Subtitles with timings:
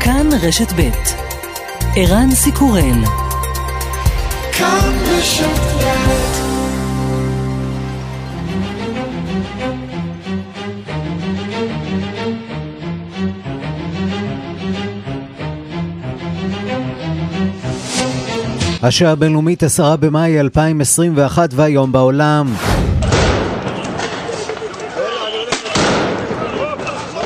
[0.00, 0.90] כאן רשת ב'
[1.96, 3.04] ערן סיקורל
[4.52, 5.70] כאן רשת
[18.82, 22.54] השעה הבינלאומית 10 במאי 2021 והיום בעולם.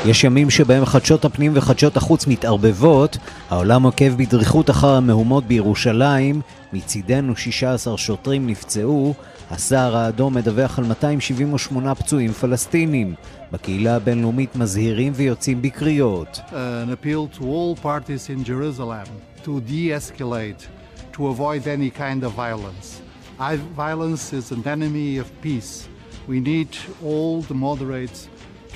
[0.05, 3.17] יש ימים שבהם חדשות הפנים וחדשות החוץ מתערבבות,
[3.49, 6.41] העולם עוקב בדריכות אחר המהומות בירושלים,
[6.73, 9.13] מצידנו 16 שוטרים נפצעו,
[9.51, 13.15] הסהר האדום מדווח על 278 פצועים פלסטינים.
[13.51, 16.39] בקהילה הבינלאומית מזהירים ויוצאים בקריאות.
[16.49, 19.07] An appeal to all parties in Jerusalem
[19.43, 20.67] to de-escalate
[21.13, 23.01] to avoid any kind of violence.
[23.75, 25.87] Violence is an enemy of peace.
[26.27, 26.71] We need
[27.03, 28.27] all the moderates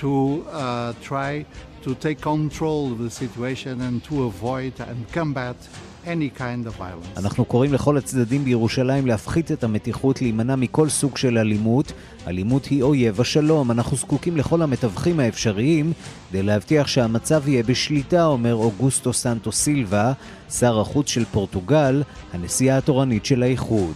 [0.02, 1.46] to uh, try
[1.86, 5.58] to take control of the situation and to avoid and combat
[6.06, 7.18] any kind of violence.
[7.18, 11.92] אנחנו קוראים לכל הצדדים בירושלים להפחית את המתיחות, להימנע מכל סוג של אלימות.
[12.28, 13.72] אלימות היא אויב השלום.
[13.72, 15.94] אנחנו זקוקים לכל המתווכים האפשריים
[16.30, 20.14] כדי להבטיח שהמצב יהיה בשליטה, אומר אוגוסטו סנטו סילבה,
[20.50, 22.04] שר החוץ של פורטוגל,
[22.34, 23.94] הנשיאה התורנית של האיחוד.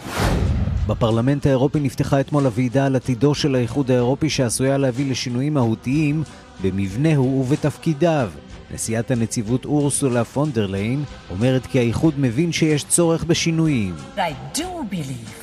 [0.88, 6.24] בפרלמנט האירופי נפתחה אתמול הוועידה על עתידו של האיחוד האירופי שעשויה להביא לשינויים מהותיים
[6.62, 8.32] במבנהו ובתפקידיו.
[8.74, 13.96] נשיאת הנציבות אורסולה פונדרליין אומרת כי האיחוד מבין שיש צורך בשינויים.
[14.18, 15.34] I do believe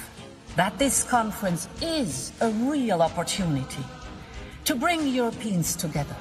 [0.57, 3.85] that this conference is a real opportunity
[4.65, 6.19] to bring Europeans together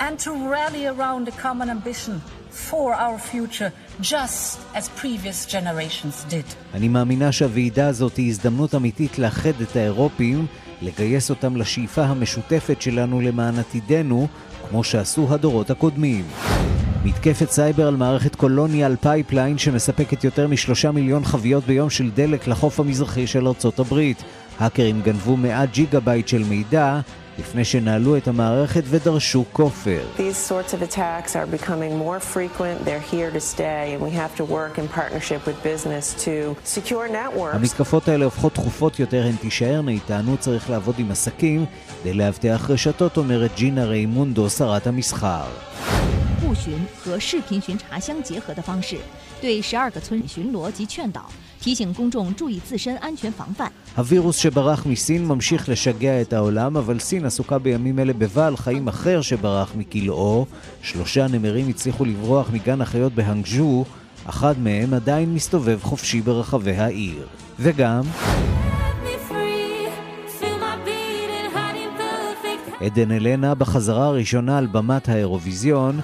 [0.00, 2.20] and to rally around a common ambition
[2.52, 6.54] for our future, just as previous generations did.
[6.74, 10.46] אני מאמינה שהוועידה הזאת היא הזדמנות אמיתית לאחד את האירופים,
[10.82, 14.28] לגייס אותם לשאיפה המשותפת שלנו למען עתידנו,
[14.70, 16.24] כמו שעשו הדורות הקודמים.
[17.04, 22.80] מתקפת סייבר על מערכת Colonial Pipeline שמספקת יותר משלושה מיליון חביות ביום של דלק לחוף
[22.80, 24.22] המזרחי של ארצות הברית.
[24.58, 27.00] האקרים גנבו 100 ג'יגה בייט של מידע
[27.39, 30.05] לפני שנעלו את המערכת ודרשו כופר.
[37.53, 41.65] המתקפות האלה הופכות תכופות יותר, הן תישארנה איתנו, צריך לעבוד עם עסקים
[42.01, 45.45] כדי לאבטח רשתות, אומרת ג'ינה ריימונדו, שרת המסחר.
[46.41, 48.97] 互巡和视频巡查相结合的方式，
[49.41, 51.25] 对十二个村巡逻及劝导，
[51.61, 53.71] 提醒公众注意自身安全防范。
[53.97, 59.71] הווירוס שברח מסין ממשיך לשגע את העולם, אבל סין עסוקה בימים אלה בבעל חיים אחר שברח
[59.77, 60.45] מכלאו.
[60.81, 63.85] שלושה נמרים הצליחו לברוח מגן החיות בהנגז'ו,
[64.25, 67.27] אחד מהם עדיין מסתובב חופשי ברחבי העיר.
[67.59, 68.01] וגם...
[72.81, 75.99] עדן אלנה בחזרה הראשונה על במת האירוויזיון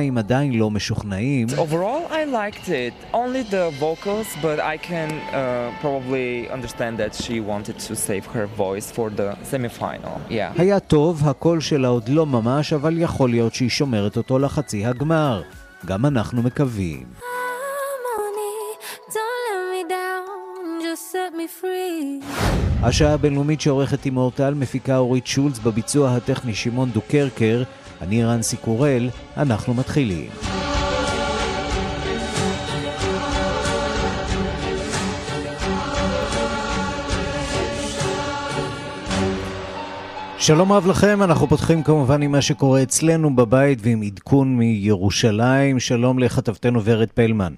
[0.00, 1.48] העיתונאים עדיין לא משוכנעים.
[1.48, 7.40] Overall I liked it, only the vocals, but I can uh, probably understand that she
[7.40, 10.60] wanted to save her voice for the semi-final, yeah.
[10.60, 15.42] היה טוב, הקול שלה עוד לא ממש, אבל יכול להיות שהיא שומרת אותו לחצי הגמר.
[15.86, 17.06] גם אנחנו מקווים.
[22.82, 27.62] השעה הבינלאומית שעורכת עם אורטל מפיקה אורית שולץ בביצוע הטכני שמעון דוקרקר
[28.02, 30.30] אני רנסי קורל, אנחנו מתחילים.
[40.38, 45.78] שלום רב לכם, אנחנו פותחים כמובן עם מה שקורה אצלנו בבית ועם עדכון מירושלים.
[45.80, 47.52] שלום לכתבתנו ורד פלמן.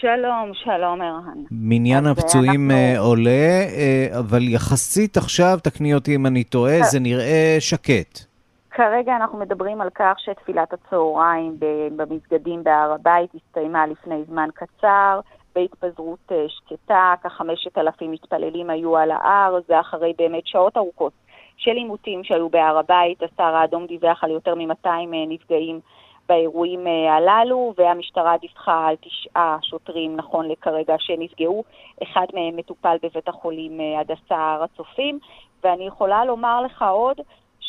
[0.00, 1.44] שלום, שלום ערן.
[1.50, 2.82] מניין הפצועים אנחנו...
[2.82, 8.31] אה, עולה, אה, אבל יחסית עכשיו, תקני אותי אם אני טועה, זה נראה שקט.
[8.72, 11.56] כרגע אנחנו מדברים על כך שתפילת הצהריים
[11.96, 15.20] במסגדים בהר הבית הסתיימה לפני זמן קצר,
[15.54, 21.12] בהתפזרות אה, שקטה, כחמשת אלפים מתפללים היו על ההר, זה אחרי באמת שעות ארוכות
[21.56, 25.80] של עימותים שהיו בהר הבית, הסהר האדום דיווח על יותר מ-200 אה, נפגעים
[26.28, 31.64] באירועים אה, הללו, והמשטרה דיווחה על תשעה שוטרים נכון לכרגע שנפגעו,
[32.02, 35.18] אחד מהם מטופל בבית החולים הדסה הר הצופים,
[35.64, 37.20] ואני יכולה לומר לך עוד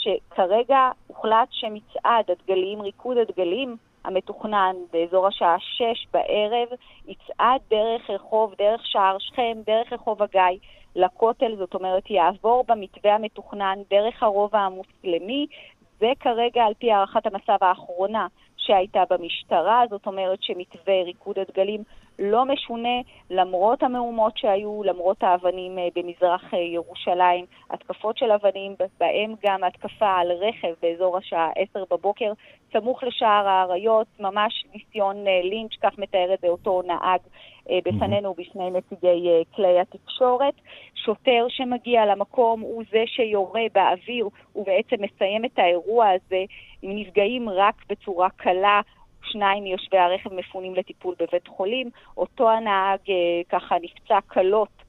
[0.03, 6.67] שכרגע הוחלט שמצעד הדגלים, ריקוד הדגלים, המתוכנן באזור השעה שש בערב,
[7.07, 10.59] יצעד דרך רחוב, דרך שער שכם, דרך רחוב הגיא,
[10.95, 15.47] לכותל, זאת אומרת, יעבור במתווה המתוכנן דרך הרובע המוסלמי.
[15.99, 18.27] זה כרגע על פי הערכת המצב האחרונה
[18.57, 21.83] שהייתה במשטרה, זאת אומרת שמתווה ריקוד הדגלים
[22.19, 29.33] לא משונה למרות המהומות שהיו, למרות האבנים אה, במזרח אה, ירושלים, התקפות של אבנים, בהם
[29.45, 32.31] גם התקפה על רכב באזור השעה 10 בבוקר,
[32.73, 37.19] סמוך לשער האריות, ממש ניסיון אה, לינץ', כך מתאר את זה אותו נהג
[37.85, 40.53] בפנינו ובפני נציגי כלי התקשורת.
[40.95, 46.43] שוטר שמגיע למקום הוא זה שיורה באוויר ובעצם מסיים את האירוע הזה
[46.81, 48.81] עם נפגעים רק בצורה קלה.
[49.33, 51.89] שניים מיושבי הרכב מפונים לטיפול בבית חולים.
[52.17, 54.83] אותו הנהג אה, ככה נפצע קלות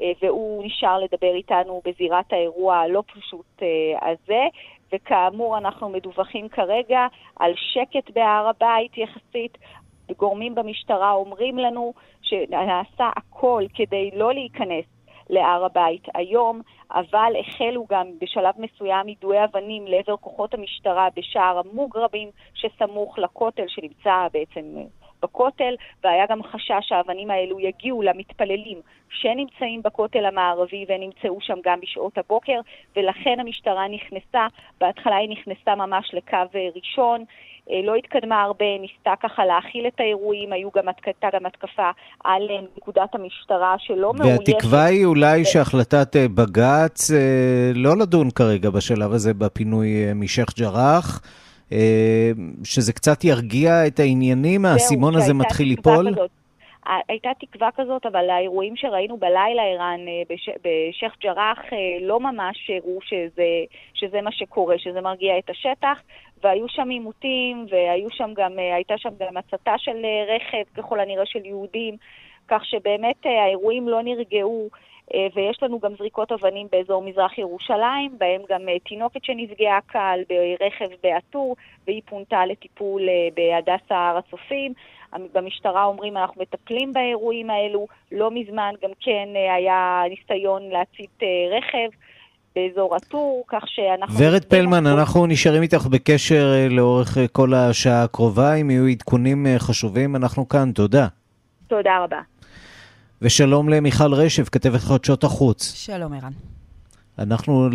[0.00, 4.44] אה, והוא נשאר לדבר איתנו בזירת האירוע הלא פשוט אה, הזה.
[4.92, 7.06] וכאמור, אנחנו מדווחים כרגע
[7.36, 9.58] על שקט בהר הבית יחסית.
[10.16, 14.84] גורמים במשטרה אומרים לנו שנעשה הכל כדי לא להיכנס
[15.30, 22.30] להר הבית היום, אבל החלו גם בשלב מסוים יידויי אבנים לעבר כוחות המשטרה בשער המוגרבים
[22.54, 24.62] שסמוך לכותל שנמצא בעצם
[25.22, 25.74] בכותל,
[26.04, 28.80] והיה גם חשש שהאבנים האלו יגיעו למתפללים
[29.10, 32.60] שנמצאים בכותל המערבי ונמצאו שם גם בשעות הבוקר,
[32.96, 34.46] ולכן המשטרה נכנסה,
[34.80, 36.36] בהתחלה היא נכנסה ממש לקו
[36.74, 37.26] ראשון, אה,
[37.84, 41.90] לא התקדמה הרבה, ניסתה ככה להכיל את האירועים, היו גם, הייתה גם התקפה
[42.24, 44.48] על אה, נקודת המשטרה שלא מאוישת.
[44.48, 47.10] והתקווה היא אולי שהחלטת אה, בג"ץ
[47.74, 51.22] לא לדון כרגע בשלב הזה בפינוי משייח' ג'ראח,
[52.64, 56.12] שזה קצת ירגיע את העניינים, האסימון הזה מתחיל ליפול?
[56.12, 56.45] כזאת.
[57.08, 60.00] הייתה תקווה כזאת, אבל האירועים שראינו בלילה, ערן,
[60.62, 61.58] בשייח' ג'ראח,
[62.00, 66.02] לא ממש הראו שזה, שזה מה שקורה, שזה מרגיע את השטח.
[66.42, 71.96] והיו שם עימותים, והייתה שם גם הצתה של אה, רכב, ככל הנראה של יהודים,
[72.48, 74.68] כך שבאמת אה, האירועים לא נרגעו.
[75.14, 80.88] אה, ויש לנו גם זריקות אבנים באזור מזרח ירושלים, בהם גם תינוקת שנפגעה קל ברכב
[81.02, 81.56] בעטור,
[81.86, 83.02] והיא פונתה לטיפול
[83.34, 84.72] בהדסה הר הצופים.
[85.34, 87.86] במשטרה אומרים, אנחנו מטפלים באירועים האלו.
[88.12, 91.20] לא מזמן גם כן היה ניסיון להצית
[91.50, 91.88] רכב.
[92.56, 94.18] באזור הטור, כך שאנחנו...
[94.18, 98.54] ורד פלמן, אנחנו נשארים איתך בקשר אה, לאורך אה, כל השעה הקרובה.
[98.54, 100.72] אם יהיו עדכונים אה, חשובים, אנחנו כאן.
[100.72, 101.06] תודה.
[101.66, 102.20] תודה רבה.
[103.22, 105.72] ושלום למיכל רשף, כתבת חדשות החוץ.
[105.74, 106.32] שלום, ערן.
[107.18, 107.68] אנחנו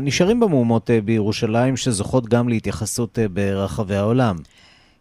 [0.00, 4.36] נשארים במהומות בירושלים, שזוכות גם להתייחסות ברחבי העולם.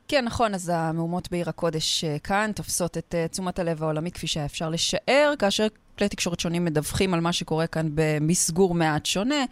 [0.08, 4.70] כן, נכון, אז המהומות בעיר הקודש כאן תופסות את תשומת הלב העולמי כפי שהיה אפשר
[4.70, 5.68] לשער, כאשר
[5.98, 9.46] כלי תקשורת שונים מדווחים על מה שקורה כאן במסגור מעט שונה.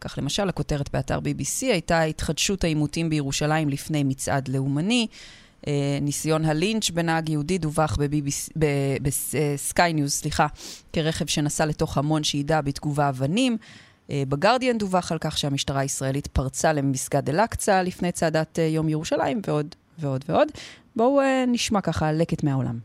[0.00, 5.06] כך למשל, הכותרת באתר BBC הייתה התחדשות העימותים בירושלים לפני מצעד לאומני.
[5.66, 7.96] אה, ניסיון הלינץ' בנהג יהודי דווח
[9.02, 10.46] בסקיי ניוז, סליחה,
[10.92, 13.56] כרכב שנסע לתוך המון שאידה בתגובה אבנים.
[14.10, 19.40] אה, בגרדיאן דווח על כך שהמשטרה הישראלית פרצה למסגד אל-אקצא לפני צעדת אה, יום ירושלים,
[19.46, 20.47] ועוד ועוד ועוד.
[20.95, 22.79] בואו נשמע ככה לקט מהעולם.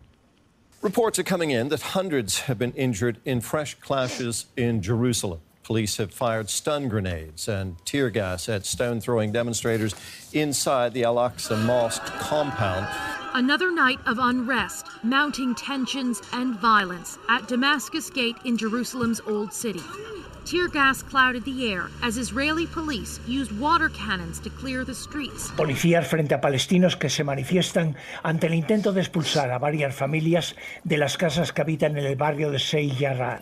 [0.83, 5.41] Reports are coming in that hundreds have been injured in fresh clashes in Jerusalem.
[5.65, 9.93] Police have fired stun grenades and tear gas at stone throwing demonstrators
[10.33, 12.87] inside the Al Aqsa Mosque compound.
[13.35, 19.83] Another night of unrest, mounting tensions, and violence at Damascus Gate in Jerusalem's Old City.
[20.46, 25.50] Tear gas clouded the air as Israeli police used water cannons to clear the streets.
[25.56, 30.56] Policías frente a palestinos que se manifiestan ante el intento de expulsar a varias familias
[30.84, 33.40] de las casas que habitan en el barrio de Seyara.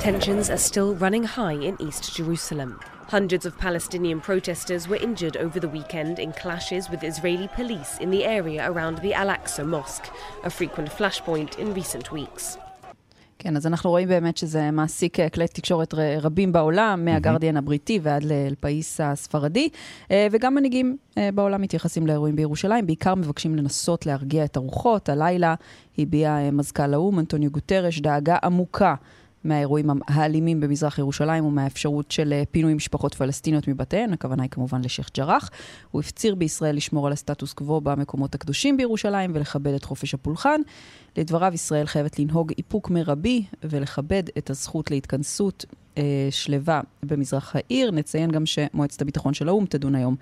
[0.00, 2.80] Tensions are still running high in East Jerusalem.
[3.08, 8.10] Hundreds of Palestinian protesters were injured over the weekend in clashes with Israeli police in
[8.10, 10.08] the area around the Al Aqsa Mosque,
[10.44, 12.56] a frequent flashpoint in recent weeks.
[13.42, 18.24] כן, אז אנחנו רואים באמת שזה מעסיק אה, כלי תקשורת רבים בעולם, מהגרדיאן הבריטי ועד
[18.24, 19.68] לאלפאיס הספרדי,
[20.10, 25.08] אה, וגם מנהיגים אה, בעולם מתייחסים לאירועים בירושלים, בעיקר מבקשים לנסות להרגיע את הרוחות.
[25.08, 25.54] הלילה
[25.98, 28.94] הביע מזכ"ל האו"ם, אנטוניו גוטרש, דאגה עמוקה
[29.44, 35.08] מהאירועים האלימים במזרח ירושלים ומהאפשרות של אה, פינוי משפחות פלסטיניות מבתיהן, הכוונה היא כמובן לשייח'
[35.16, 35.50] ג'ראח.
[35.90, 40.60] הוא הפציר בישראל לשמור על הסטטוס קוו במקומות הקדושים בירושלים ולכבד את חופש הפולחן.
[41.16, 45.64] לדבריו, ישראל חייבת לנהוג איפוק מרבי ולכבד את הזכות להתכנסות
[45.98, 47.90] אה, שלווה במזרח העיר.
[47.90, 50.16] נציין גם שמועצת הביטחון של האו"ם תדון היום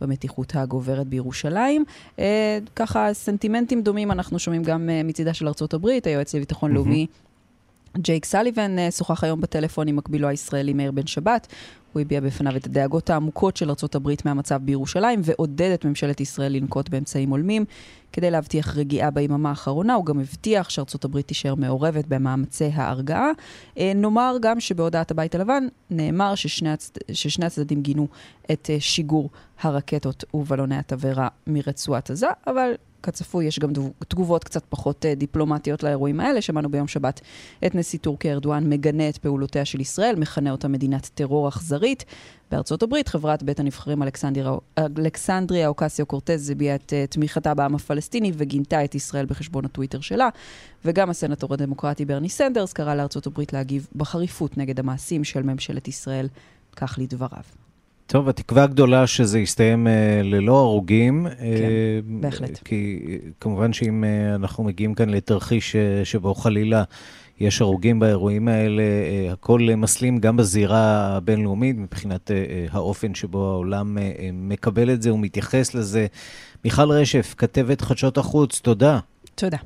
[0.00, 1.84] במתיחות הגוברת בירושלים.
[2.18, 6.74] אה, ככה, סנטימנטים דומים אנחנו שומעים גם אה, מצידה של ארצות הברית, היועץ לביטחון mm-hmm.
[6.74, 7.06] לאומי.
[7.98, 11.46] ג'ייק סליבן אה, שוחח היום בטלפון עם מקבילו הישראלי מאיר בן שבת.
[11.92, 16.88] הוא הביע בפניו את הדאגות העמוקות של הברית מהמצב בירושלים ועודד את ממשלת ישראל לנקוט
[16.88, 17.64] באמצעים הולמים
[18.12, 19.94] כדי להבטיח רגיעה ביממה האחרונה.
[19.94, 23.30] הוא גם הבטיח שארצות הברית תישאר מעורבת במאמצי ההרגעה.
[23.78, 26.92] אה, נאמר גם שבהודעת הבית הלבן נאמר ששני, הצ...
[27.12, 28.08] ששני הצדדים גינו
[28.52, 32.72] את אה, שיגור הרקטות ובלוני התבערה מרצועת עזה, אבל
[33.04, 33.70] כצפוי, יש גם
[34.08, 36.40] תגובות קצת פחות אה, דיפלומטיות לאירועים האלה.
[36.40, 37.20] שמענו ביום שבת
[37.66, 42.04] את נשיא טורקיה ארדואן מגנה את פעולותיה של ישראל, מכנה אותה מדינת טרור אכזרית.
[42.50, 48.32] בארצות הברית, חברת בית הנבחרים אלכסנדריה, אלכסנדריה אוקסיו קורטז הביעה את uh, תמיכתה בעם הפלסטיני
[48.34, 50.28] וגינתה את ישראל בחשבון הטוויטר שלה.
[50.84, 56.28] וגם הסנטור הדמוקרטי ברני סנדרס קרא לארצות הברית להגיב בחריפות נגד המעשים של ממשלת ישראל,
[56.76, 57.63] כך לדבריו.
[58.06, 61.26] טוב, התקווה הגדולה שזה יסתיים אה, ללא הרוגים.
[61.38, 62.58] כן, אה, בהחלט.
[62.64, 63.00] כי
[63.40, 66.82] כמובן שאם אה, אנחנו מגיעים כאן לתרחיש שבו חלילה
[67.40, 68.82] יש הרוגים באירועים האלה,
[69.32, 72.30] הכל מסלים גם בזירה הבינלאומית, מבחינת
[72.70, 73.98] האופן שבו העולם
[74.32, 76.06] מקבל את זה ומתייחס לזה.
[76.64, 78.98] מיכל רשף, כתבת חדשות החוץ, תודה.
[79.34, 79.58] תודה.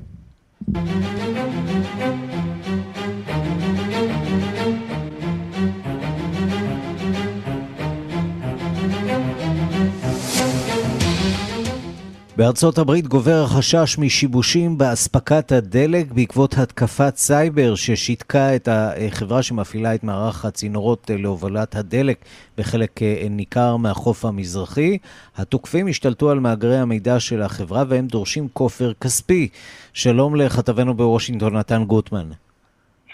[12.39, 20.03] בארצות הברית גובר החשש משיבושים באספקת הדלק בעקבות התקפת סייבר ששיתקה את החברה שמפעילה את
[20.03, 22.25] מערך הצינורות להובלת הדלק
[22.57, 24.97] בחלק ניכר מהחוף המזרחי.
[25.37, 29.49] התוקפים השתלטו על מאגרי המידע של החברה והם דורשים כופר כספי.
[29.93, 32.29] שלום לכתבנו בוושינגטון, נתן גוטמן.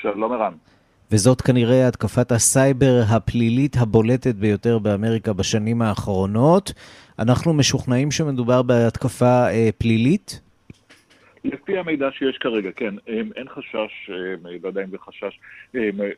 [0.01, 0.53] שלום ערן.
[1.12, 6.74] וזאת כנראה התקפת הסייבר הפלילית הבולטת ביותר באמריקה בשנים האחרונות.
[7.19, 10.41] אנחנו משוכנעים שמדובר בהתקפה אה, פלילית?
[11.45, 14.09] לפי המידע שיש כרגע, כן, אין חשש,
[14.63, 15.39] לא יודע אם זה חשש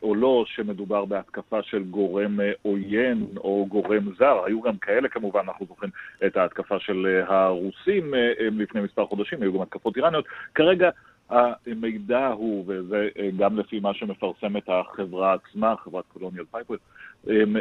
[0.02, 4.44] או לא, שמדובר בהתקפה של גורם אה, עוין או גורם זר.
[4.46, 5.90] היו גם כאלה כמובן, אנחנו זוכרים
[6.26, 10.24] את ההתקפה של אה, הרוסים אה, לפני מספר חודשים, היו גם התקפות איראניות.
[10.54, 10.90] כרגע
[11.30, 16.80] המידע הוא, וזה גם לפי מה שמפרסמת החברה עצמה, חברת קולוניאל פייפרס,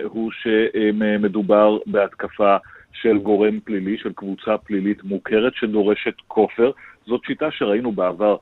[0.04, 2.58] הוא שמדובר בהתקפה
[2.94, 6.72] של גורם פלילי, של קבוצה פלילית מוכרת שדורשת כופר.
[7.06, 8.38] זאת שיטה שראינו בעבר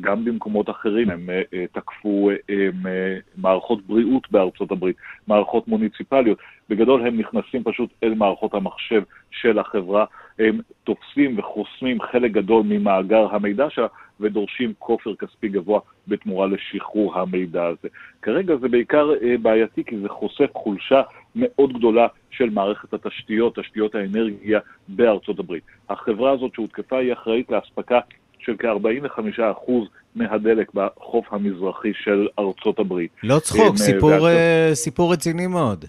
[0.00, 6.38] גם במקומות אחרים, הם אה, אה, תקפו הם, אה, מערכות בריאות בארצות הברית, מערכות מוניציפליות.
[6.68, 10.04] בגדול הם נכנסים פשוט אל מערכות המחשב של החברה,
[10.38, 13.86] הם תופסים וחוסמים חלק גדול ממאגר המידע שלה
[14.20, 17.88] ודורשים כופר כספי גבוה בתמורה לשחרור המידע הזה.
[18.22, 19.10] כרגע זה בעיקר
[19.42, 21.02] בעייתי כי זה חושף חולשה
[21.36, 25.64] מאוד גדולה של מערכת התשתיות, תשתיות האנרגיה בארצות הברית.
[25.90, 28.00] החברה הזאת שהותקפה היא אחראית לאספקה
[28.38, 29.72] של כ-45%
[30.14, 33.10] מהדלק בחוף המזרחי של ארצות הברית.
[33.22, 35.84] לא צחוק, סיפור, uh, סיפור רציני מאוד.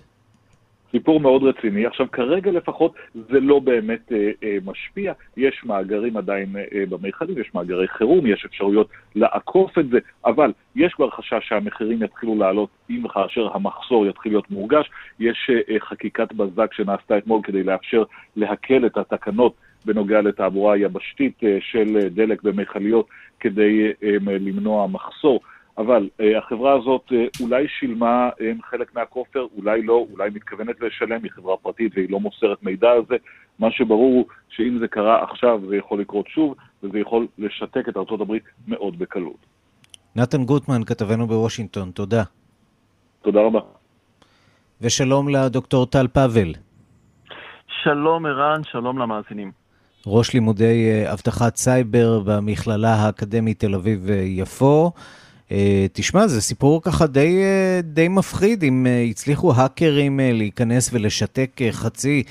[0.95, 1.85] סיפור מאוד רציני.
[1.85, 5.13] עכשיו, כרגע לפחות זה לא באמת אה, אה, משפיע.
[5.37, 10.93] יש מאגרים עדיין אה, במיכלים, יש מאגרי חירום, יש אפשרויות לעקוף את זה, אבל יש
[10.93, 14.89] כבר חשש שהמחירים יתחילו לעלות אם וכאשר המחסור יתחיל להיות מורגש.
[15.19, 18.03] יש אה, חקיקת בזק שנעשתה אתמול כדי לאפשר
[18.35, 19.53] להקל את התקנות
[19.85, 23.07] בנוגע לתעבורה יבשתית אה, של דלק במכליות
[23.39, 25.39] כדי אה, למנוע מחסור.
[25.77, 31.23] אבל אה, החברה הזאת אה, אולי שילמה אה, חלק מהכופר, אולי לא, אולי מתכוונת לשלם,
[31.23, 33.15] היא חברה פרטית והיא לא מוסרת מידע על זה.
[33.59, 37.97] מה שברור הוא שאם זה קרה עכשיו זה יכול לקרות שוב, וזה יכול לשתק את
[37.97, 38.33] ארה"ב
[38.67, 39.45] מאוד בקלות.
[40.15, 42.23] נתן גוטמן, כתבנו בוושינגטון, תודה.
[43.21, 43.59] תודה רבה.
[44.81, 46.53] ושלום לדוקטור טל פאבל.
[47.83, 49.51] שלום ערן, שלום למאזינים.
[50.07, 54.91] ראש לימודי אבטחת סייבר במכללה האקדמית תל אביב-יפו.
[55.53, 55.55] אה,
[55.93, 62.23] תשמע, זה סיפור ככה די, אה, די מפחיד, אם אה, הצליחו האקרים להיכנס ולשתק חצי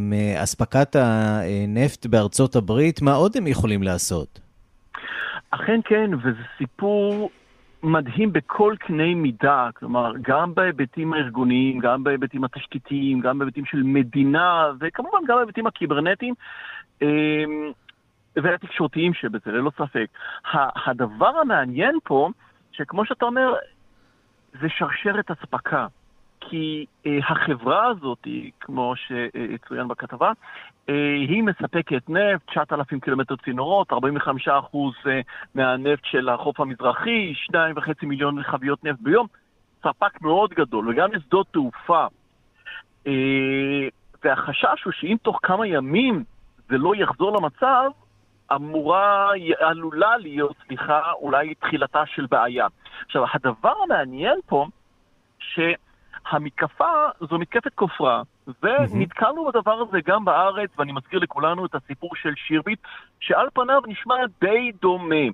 [0.00, 4.40] מאספקת הנפט בארצות הברית, מה עוד הם יכולים לעשות?
[5.50, 7.30] אכן כן, וזה סיפור
[7.82, 14.70] מדהים בכל קנה מידה, כלומר, גם בהיבטים הארגוניים, גם בהיבטים התשתיתיים, גם בהיבטים של מדינה,
[14.80, 16.34] וכמובן גם בהיבטים הקיברנטיים.
[18.36, 20.06] והתקשורתיים שבזה, ללא ספק.
[20.86, 22.30] הדבר המעניין פה,
[22.76, 23.54] שכמו שאתה אומר,
[24.60, 25.86] זה שרשרת אספקה.
[26.40, 28.26] כי אה, החברה הזאת,
[28.60, 30.32] כמו שצוין בכתבה,
[30.88, 35.20] אה, היא מספקת נפט, 9,000 קילומטר צינורות, 45 אחוז אה,
[35.54, 39.26] מהנפט של החוף המזרחי, 2.5 מיליון חביות נפט ביום,
[39.80, 42.06] ספק מאוד גדול, וגם לשדות תעופה.
[43.06, 43.88] אה,
[44.24, 46.24] והחשש הוא שאם תוך כמה ימים
[46.68, 47.90] זה לא יחזור למצב,
[48.54, 52.66] אמורה, עלולה להיות, סליחה, אולי תחילתה של בעיה.
[53.04, 54.66] עכשיו, הדבר המעניין פה,
[55.38, 58.22] שהמתקפה זו מתקפת כופרה,
[58.62, 62.78] ונתקלנו בדבר הזה גם בארץ, ואני מזכיר לכולנו את הסיפור של שירביט,
[63.20, 65.26] שעל פניו נשמע די דומה.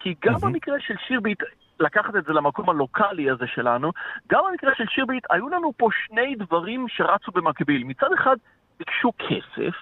[0.00, 1.42] כי גם במקרה של שירביט,
[1.80, 3.92] לקחת את זה למקום הלוקאלי הזה שלנו,
[4.28, 7.84] גם במקרה של שירביט היו לנו פה שני דברים שרצו במקביל.
[7.84, 8.36] מצד אחד
[8.78, 9.74] ביקשו כסף,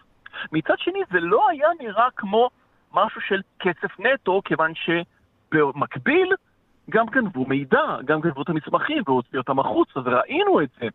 [0.53, 2.51] מצד שני זה לא היה נראה כמו
[2.93, 6.35] משהו של כסף נטו, כיוון שבמקביל
[6.91, 10.87] גם גנבו מידע, גם גנבו את המסמכים והוציאו אותם החוצה, וראינו את זה.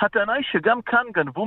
[0.00, 1.46] הטענה היא שגם כאן גנבו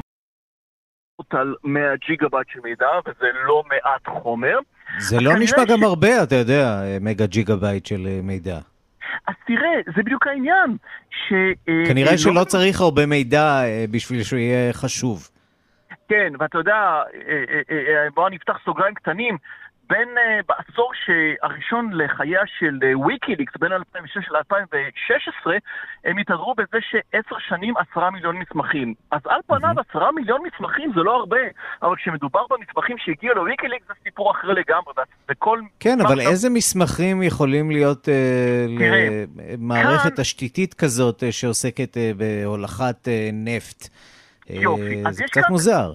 [1.30, 4.58] על 100 ג'יגה בייט של מידע, וזה לא מעט חומר.
[4.98, 5.72] זה לא נשמע ש...
[5.72, 8.58] גם הרבה, אתה יודע, מגה ג'יגה בייט של אה, מידע.
[9.28, 10.78] אז תראה, זה בדיוק העניין.
[11.10, 11.34] ש...
[11.70, 12.18] אה, כנראה לא...
[12.18, 15.30] שלא צריך הרבה מידע אה, בשביל שהוא יהיה חשוב.
[16.10, 17.02] כן, ואתה יודע,
[18.14, 19.38] בואו נפתח סוגריים קטנים.
[19.90, 20.92] בין, uh, בעשור
[21.44, 25.52] הראשון לחייה של ויקיליקס, uh, בין 2006 ל-2016,
[26.06, 28.94] הם התהדרו בזה שעשר שנים עשרה מיליון מסמכים.
[29.12, 31.38] אז על פניו עשרה מיליון מסמכים זה לא הרבה,
[31.84, 34.94] אבל כשמדובר במסמכים שהגיעו לוויקיליקס זה סיפור אחר לגמרי,
[35.32, 35.60] וכל...
[35.80, 36.30] כן, אבל שם...
[36.30, 38.12] איזה מסמכים יכולים להיות uh,
[39.58, 40.24] למערכת כאן...
[40.24, 43.90] תשתיתית כזאת uh, שעוסקת uh, בהולכת uh, נפט?
[44.50, 45.44] יופי, uh, זה קצת כאן...
[45.50, 45.94] מוזר.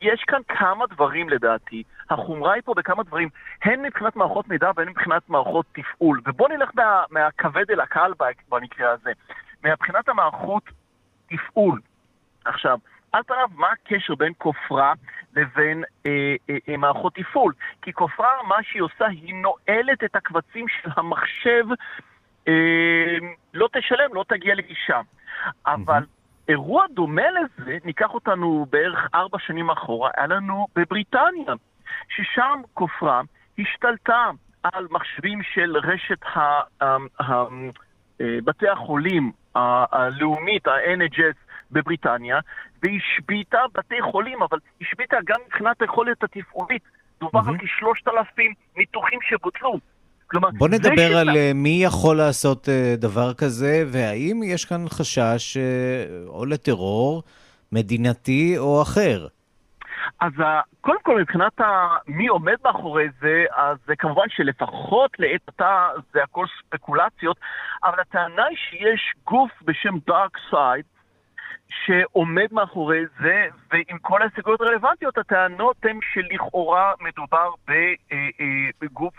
[0.00, 1.82] יש כאן כמה דברים לדעתי.
[2.10, 3.28] החומרה היא פה בכמה דברים,
[3.64, 6.20] הן מבחינת מערכות מידע והן מבחינת מערכות תפעול.
[6.26, 8.12] ובואו נלך מה, מהכבד אל הקל
[8.48, 9.12] במקרה הזה.
[9.64, 10.62] מבחינת המערכות
[11.28, 11.80] תפעול.
[12.44, 12.78] עכשיו,
[13.12, 14.92] על פניו, מה הקשר בין כופרה
[15.36, 17.52] לבין אה, אה, אה, מערכות תפעול?
[17.82, 21.64] כי כופרה, מה שהיא עושה, היא נועלת את הקבצים של המחשב,
[22.48, 23.16] אה,
[23.54, 25.00] לא תשלם, לא תגיע לגישה.
[25.66, 26.04] אבל
[26.48, 31.54] אירוע דומה לזה, ניקח אותנו בערך ארבע שנים אחורה, היה לנו בבריטניה,
[32.08, 33.22] ששם כופרה
[33.58, 34.30] השתלטה
[34.62, 36.40] על מחשבים של רשת ה,
[36.80, 37.44] ה,
[38.20, 41.36] אה, בתי החולים הלאומית, ה-NHS
[41.70, 42.38] בבריטניה,
[42.82, 46.82] והשביתה בתי חולים, אבל השביתה גם מבחינת היכולת התפעולית.
[47.20, 49.78] דובר על כשלושת אלפים ניתוחים שבוטלו.
[50.26, 51.36] כלומר, בוא נדבר על שלה...
[51.36, 55.62] אה, מי יכול לעשות אה, דבר כזה, והאם יש כאן חשש אה,
[56.26, 57.22] או לטרור
[57.72, 59.26] מדינתי או אחר.
[60.20, 60.32] אז
[60.80, 61.60] קודם כל, מבחינת
[62.06, 67.36] מי עומד מאחורי זה, אז זה כמובן שלפחות לעת עתה זה הכל ספקולציות,
[67.84, 70.84] אבל הטענה היא שיש גוף בשם דארק סייד,
[71.84, 77.50] שעומד מאחורי זה, ועם כל ההסתייגויות הרלוונטיות, הטענות הן שלכאורה מדובר
[78.80, 79.14] בגוף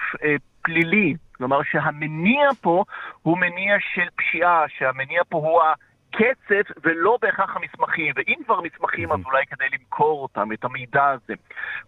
[0.68, 1.14] פלילי.
[1.36, 2.84] כלומר שהמניע פה
[3.22, 9.20] הוא מניע של פשיעה, שהמניע פה הוא הקצף ולא בהכרח המסמכים, ואם כבר מסמכים אז
[9.26, 11.34] אולי כדי למכור אותם, את המידע הזה.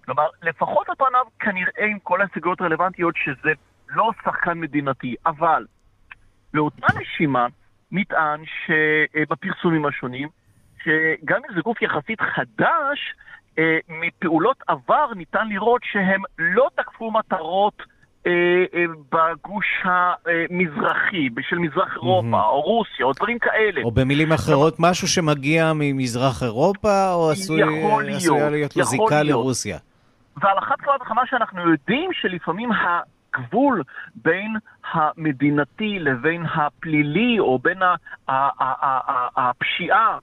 [0.05, 3.51] כלומר, לפחות על פניו כנראה עם כל ההשגות הרלוונטיות שזה
[3.89, 5.65] לא שחקן מדינתי, אבל
[6.53, 7.47] באותה נשימה
[7.91, 10.29] נטען שבפרסומים השונים,
[10.83, 13.15] שגם אם זה גוף יחסית חדש,
[13.59, 17.83] אה, מפעולות עבר ניתן לראות שהם לא תקפו מטרות
[19.11, 23.81] בגוש המזרחי, של מזרח אירופה, או רוסיה, או דברים כאלה.
[23.83, 27.65] או במילים אחרות, משהו שמגיע ממזרח אירופה, או עשויה
[28.49, 29.77] להיות לו זיקה לרוסיה.
[30.41, 33.83] ועל אחת כמה וכמה שאנחנו יודעים שלפעמים הגבול
[34.15, 34.55] בין
[34.91, 37.79] המדינתי לבין הפלילי, או בין
[39.37, 40.17] הפשיעה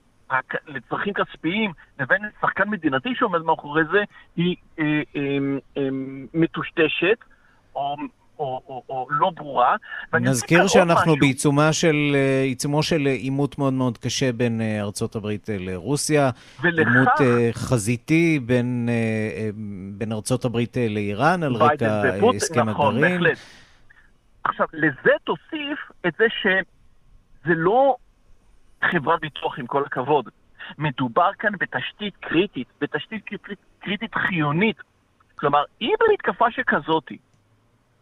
[0.67, 4.03] לצרכים כספיים לבין שחקן מדינתי שעומד מאחורי זה,
[4.37, 4.85] היא אה,
[5.17, 5.89] אה,
[6.35, 7.19] מטושטשת.
[7.77, 7.97] או,
[8.39, 9.77] או, או, או לא ברורה.
[10.13, 15.51] נזכיר שאנחנו בעיצומה של, אה, עיצומו של עימות מאוד מאוד קשה בין אה, ארצות הברית
[15.51, 16.31] אה, לרוסיה.
[16.61, 16.89] ולכך...
[16.89, 18.89] עימות חזיתי בין,
[19.93, 22.03] בין ארצות הברית לאיראן על רקע
[22.37, 23.21] הסכם נכון, הגרעין.
[23.21, 23.39] בהחלט.
[24.45, 27.97] עכשיו, לזה תוסיף את זה שזה לא
[28.85, 30.29] חברת ביטוח, עם כל הכבוד.
[30.79, 33.25] מדובר כאן בתשתית קריטית, בתשתית
[33.81, 34.77] קריטית חיונית.
[35.35, 37.19] כלומר, אם במתקפה שכזאתי,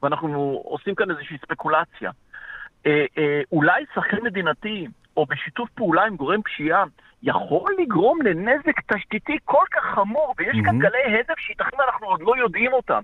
[0.05, 2.11] ואנחנו עושים כאן איזושהי ספקולציה.
[2.87, 4.87] אה, אה, אולי שחקן מדינתי,
[5.17, 6.85] או בשיתוף פעולה עם גורם פשיעה,
[7.23, 10.64] יכול לגרום לנזק תשתיתי כל כך חמור, ויש mm-hmm.
[10.64, 13.03] כאן גלי הדף שייתכן ואנחנו עוד לא יודעים אותם.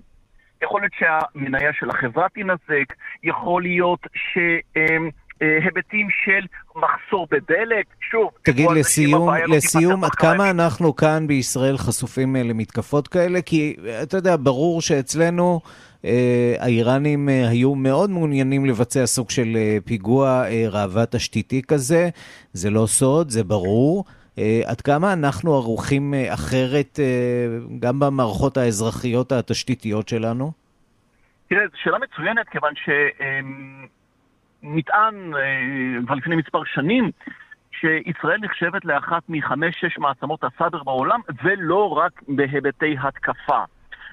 [0.61, 4.37] יכול להיות שהמניה של החברה תינזק, יכול להיות ש...
[4.77, 4.97] אה,
[5.41, 8.29] היבטים של מחסור בדלק, שוב...
[8.43, 13.41] תגיד, לסיום, לסיום, עד כמה אנחנו כאן בישראל חשופים למתקפות כאלה?
[13.41, 15.59] כי אתה יודע, ברור שאצלנו
[16.05, 22.09] אה, האיראנים אה, היו מאוד מעוניינים לבצע סוג של אה, פיגוע ראווה תשתיתי כזה.
[22.53, 24.05] זה לא סוד, זה ברור.
[24.65, 26.99] עד כמה אנחנו ערוכים אחרת
[27.79, 30.51] גם במערכות האזרחיות התשתיתיות שלנו?
[31.49, 33.87] תראה, זו שאלה מצוינת, כיוון שנטען
[34.63, 35.09] אה,
[36.05, 37.11] כבר לפני מספר שנים
[37.71, 43.63] שישראל נחשבת לאחת מחמש-שש מעצמות הסייבר בעולם, ולא רק בהיבטי התקפה.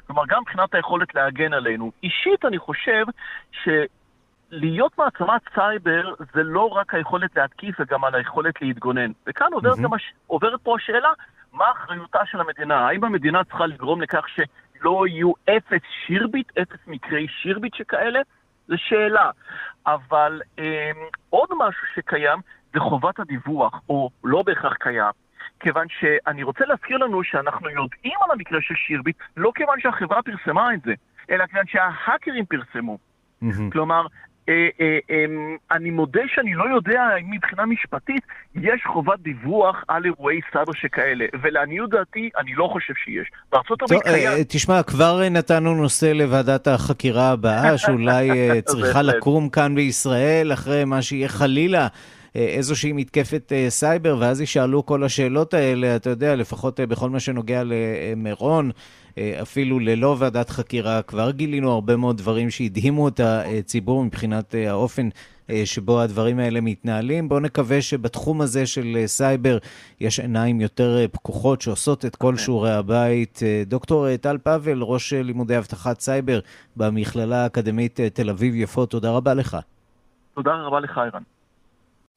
[0.07, 1.93] כלומר, גם מבחינת היכולת להגן עלינו.
[2.03, 3.05] אישית, אני חושב
[3.53, 9.11] שלהיות מעצמת סייבר זה לא רק היכולת להתקיף, זה גם על היכולת להתגונן.
[9.27, 9.83] וכאן עוברת, mm-hmm.
[9.83, 9.91] גם,
[10.27, 11.13] עוברת פה השאלה,
[11.53, 12.89] מה אחריותה של המדינה?
[12.89, 18.21] האם המדינה צריכה לגרום לכך שלא יהיו אפס שירביט, אפס מקרי שירביט שכאלה?
[18.69, 19.31] זו שאלה.
[19.87, 20.91] אבל אה,
[21.31, 22.39] עוד משהו שקיים
[22.75, 25.13] זה חובת הדיווח, או לא בהכרח קיים.
[25.61, 30.75] כיוון שאני רוצה להזכיר לנו שאנחנו יודעים על המקרה של שירביט, לא כיוון שהחברה פרסמה
[30.75, 30.95] את זה,
[31.31, 32.99] אלא כיוון שההאקרים פרסמו.
[33.43, 33.73] Mm-hmm.
[33.73, 34.07] כלומר,
[35.71, 38.23] אני מודה שאני לא יודע אם מבחינה משפטית
[38.55, 43.31] יש חובת דיווח על אירועי סייבר שכאלה, ולעניות דעתי, אני לא חושב שיש.
[43.53, 44.29] בארצות הברית קיים...
[44.29, 50.85] אה, תשמע, כבר נתנו נושא לוועדת החקירה הבאה, שאולי אה, צריכה לקום כאן בישראל, אחרי
[50.85, 51.89] מה שיהיה חלילה אה,
[52.35, 57.21] איזושהי מתקפת אה, סייבר, ואז יישאלו כל השאלות האלה, אתה יודע, לפחות אה, בכל מה
[57.21, 58.71] שנוגע למירון,
[59.43, 65.09] אפילו ללא ועדת חקירה, כבר גילינו הרבה מאוד דברים שהדהימו את הציבור מבחינת האופן
[65.65, 67.29] שבו הדברים האלה מתנהלים.
[67.29, 69.59] בואו נקווה שבתחום הזה של סייבר
[70.01, 73.41] יש עיניים יותר פקוחות שעושות את כל שיעורי הבית.
[73.67, 76.41] דוקטור טל פאבל, ראש לימודי אבטחת סייבר
[76.77, 79.57] במכללה האקדמית תל אביב-יפו, תודה רבה לך.
[80.35, 81.23] תודה רבה לך, ערן.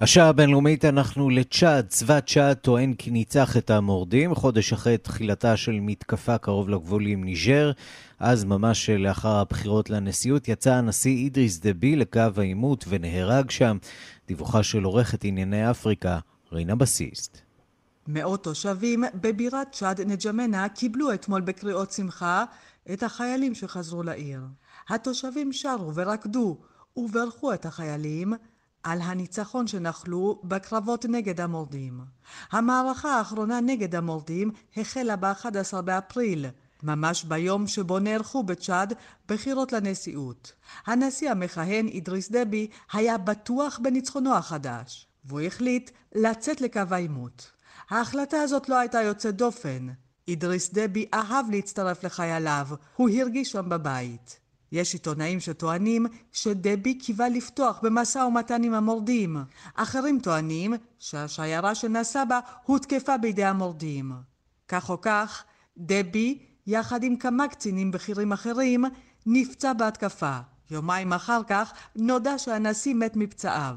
[0.01, 1.87] השעה הבינלאומית אנחנו לצ'אד.
[1.87, 7.23] צבא צ'אד טוען כי ניצח את המורדים, חודש אחרי תחילתה של מתקפה קרוב לגבול עם
[7.23, 7.71] ניג'ר.
[8.19, 13.77] אז ממש לאחר הבחירות לנשיאות יצא הנשיא אידריס דבי לקו העימות ונהרג שם.
[14.27, 16.19] דיווחה של עורכת ענייני אפריקה,
[16.51, 17.37] רינה בסיסט.
[18.07, 22.43] מאות תושבים בבירת צ'אד נג'מנה קיבלו אתמול בקריאות שמחה
[22.93, 24.41] את החיילים שחזרו לעיר.
[24.89, 26.57] התושבים שרו ורקדו
[26.97, 28.33] וברכו את החיילים
[28.83, 32.01] על הניצחון שנחלו בקרבות נגד המורדים.
[32.51, 36.45] המערכה האחרונה נגד המורדים החלה ב-11 באפריל,
[36.83, 38.93] ממש ביום שבו נערכו בצ'אד
[39.27, 40.53] בחירות לנשיאות.
[40.85, 47.51] הנשיא המכהן אידריס דבי היה בטוח בניצחונו החדש, והוא החליט לצאת לקו העימות.
[47.89, 49.87] ההחלטה הזאת לא הייתה יוצאת דופן.
[50.27, 54.39] אידריס דבי אהב להצטרף לחייליו, הוא הרגיש שם בבית.
[54.71, 59.38] יש עיתונאים שטוענים שדבי קיווה לפתוח במשא ומתן עם המורדים.
[59.75, 64.12] אחרים טוענים שהשיירה שנסע בה הותקפה בידי המורדים.
[64.67, 65.43] כך או כך,
[65.77, 68.86] דבי, יחד עם כמה קצינים בכירים אחרים,
[69.25, 70.38] נפצע בהתקפה.
[70.71, 73.75] יומיים אחר כך נודע שהנשיא מת מפצעיו.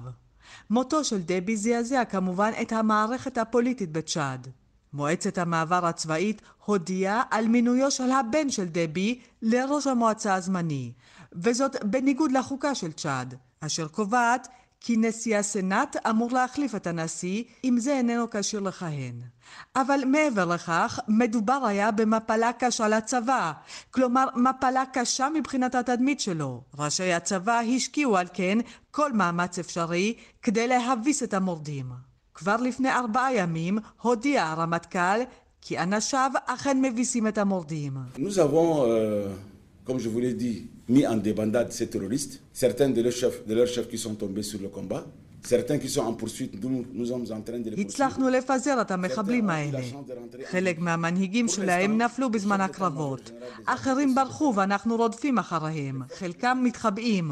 [0.71, 4.49] מותו של דבי זעזע כמובן את המערכת הפוליטית בצ'אד.
[4.95, 10.93] מועצת המעבר הצבאית הודיעה על מינויו של הבן של דבי לראש המועצה הזמני,
[11.33, 14.49] וזאת בניגוד לחוקה של צ'אד, אשר קובעת
[14.81, 19.21] כי נשיא הסנאט אמור להחליף את הנשיא אם זה איננו כשיר לכהן.
[19.77, 23.53] אבל מעבר לכך, מדובר היה במפלה קשה לצבא,
[23.91, 26.63] כלומר מפלה קשה מבחינת התדמית שלו.
[26.79, 28.59] ראשי הצבא השקיעו על כן
[28.91, 32.14] כל מאמץ אפשרי כדי להביס את המורדים.
[32.35, 35.21] כבר לפני ארבעה ימים הודיע הרמטכ"ל
[35.61, 37.93] כי אנשיו אכן מביסים את המורדים.
[38.19, 39.29] Nous avons, euh,
[39.87, 43.55] comme je vous l'ai dit, mis en débandade ces terroristes, certains de leurs chefs, de
[43.55, 45.05] leurs chefs qui sont tombés sur le combat.
[47.79, 49.81] הצלחנו לפזר את המחבלים האלה.
[50.51, 53.31] חלק מהמנהיגים שלהם נפלו בזמן הקרבות.
[53.65, 56.03] אחרים ברחו ואנחנו רודפים אחריהם.
[56.15, 57.31] חלקם מתחבאים.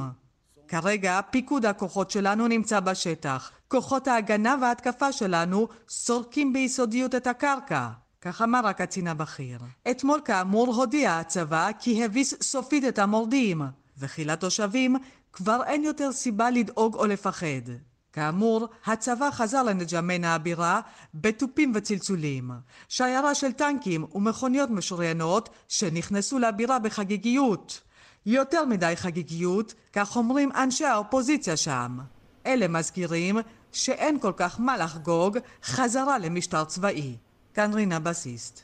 [0.72, 3.50] כרגע פיקוד הכוחות שלנו נמצא בשטח.
[3.68, 7.88] כוחות ההגנה וההתקפה שלנו סורקים ביסודיות את הקרקע.
[8.20, 9.58] כך אמר הקצין הבכיר.
[9.90, 13.62] אתמול כאמור הודיע הצבא כי הביס סופית את המורדים,
[13.98, 14.96] וכי לתושבים
[15.32, 17.66] כבר אין יותר סיבה לדאוג או לפחד.
[18.12, 20.80] כאמור, הצבא חזר לנג'מנה הבירה
[21.14, 22.50] בתופים וצלצולים.
[22.88, 27.80] שיירה של טנקים ומכוניות משוריינות שנכנסו לבירה בחגיגיות.
[28.26, 31.98] יותר מדי חגיגיות, כך אומרים אנשי האופוזיציה שם.
[32.46, 33.38] אלה מזכירים
[33.72, 37.16] שאין כל כך מה לחגוג חזרה למשטר צבאי.
[37.54, 38.62] כאן רינה בסיסט.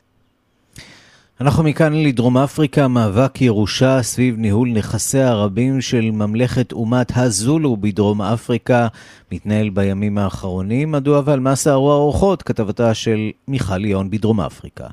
[1.41, 8.21] אנחנו מכאן לדרום אפריקה, מאבק ירושה סביב ניהול נכסיה הרבים של ממלכת אומת הזולו בדרום
[8.21, 8.87] אפריקה
[9.31, 10.91] מתנהל בימים האחרונים.
[10.91, 12.43] מדוע ועל מה סערו האורחות?
[12.43, 14.87] כתבתה של מיכל ליאון בדרום אפריקה.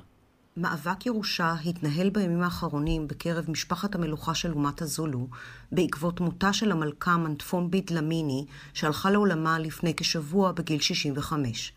[0.57, 5.29] מאבק ירושה התנהל בימים האחרונים בקרב משפחת המלוכה של אומת הזולו,
[5.73, 11.73] בעקבות מותה של המלכה מנטפון ביד למיני, שהלכה לעולמה לפני כשבוע בגיל 65.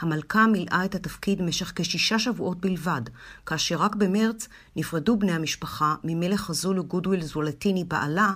[0.00, 3.02] המלכה מילאה את התפקיד במשך כשישה שבועות בלבד,
[3.46, 8.32] כאשר רק במרץ נפרדו בני המשפחה ממלך הזולו גודוויל זולטיני בעלה,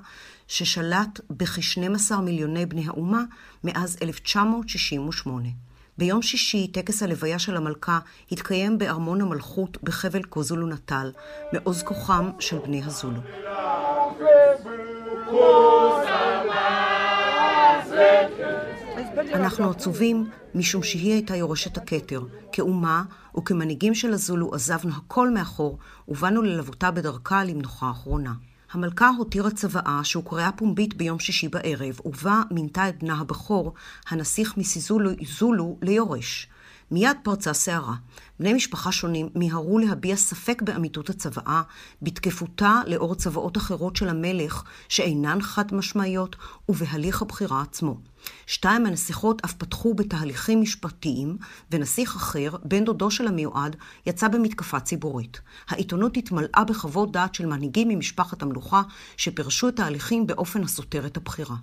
[0.49, 3.23] ששלט בכ-12 מיליוני בני האומה
[3.65, 5.66] מאז 1968.
[5.99, 7.99] ביום שישי, טקס הלוויה של המלכה
[8.33, 11.13] התקיים בארמון המלכות בחבל קוזולו נטל,
[11.53, 13.21] מעוז כוחם של בני הזולו.
[19.35, 22.21] אנחנו עצובים משום שהיא הייתה יורשת הכתר.
[22.53, 23.03] כאומה
[23.37, 25.79] וכמנהיגים של הזולו עזבנו הכל מאחור
[26.09, 28.33] ובאנו ללוותה בדרכה למנוחה האחרונה.
[28.73, 33.75] המלכה הותירה צוואה שהוקראה פומבית ביום שישי בערב, ובה מינתה את בנה הבכור,
[34.09, 36.49] הנסיך מסיזולו, ליורש.
[36.91, 37.95] מיד פרצה סערה.
[38.41, 41.63] בני משפחה שונים מיהרו להביע ספק באמיתות הצוואה,
[42.03, 46.37] בתקפותה לאור צוואות אחרות של המלך, שאינן חד משמעיות,
[46.69, 48.01] ובהליך הבחירה עצמו.
[48.47, 51.37] שתיים הנסיכות אף פתחו בתהליכים משפטיים,
[51.71, 55.41] ונסיך אחר, בן דודו של המיועד, יצא במתקפה ציבורית.
[55.69, 58.83] העיתונות התמלאה בחוות דעת של מנהיגים ממשפחת המלוכה,
[59.17, 61.57] שפירשו את ההליכים באופן הסותר את הבחירה.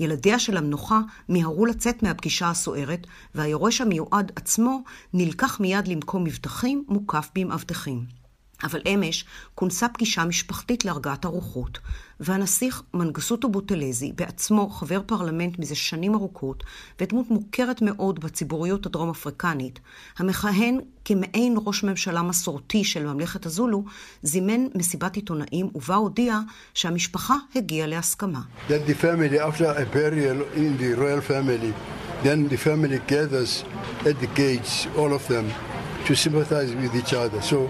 [0.00, 7.30] ילדיה של המנוחה מיהרו לצאת מהפגישה הסוערת, והיורש המיועד עצמו נלקח מיד למקום מבטחים מוקף
[7.34, 8.15] במאבטחים.
[8.62, 11.78] אבל אמש כונסה פגישה משפחתית להרגעת הרוחות,
[12.20, 16.64] והנסיך מנגסוטו בוטלזי, בעצמו חבר פרלמנט מזה שנים ארוכות,
[17.00, 19.80] ודמות מוכרת מאוד בציבוריות הדרום אפריקנית,
[20.18, 23.84] המכהן כמעין ראש ממשלה מסורתי של ממלכת הזולו,
[24.22, 26.38] זימן מסיבת עיתונאים ובה הודיע
[26.74, 28.40] שהמשפחה הגיעה להסכמה.
[36.06, 37.42] To sympathize with each other.
[37.42, 37.68] So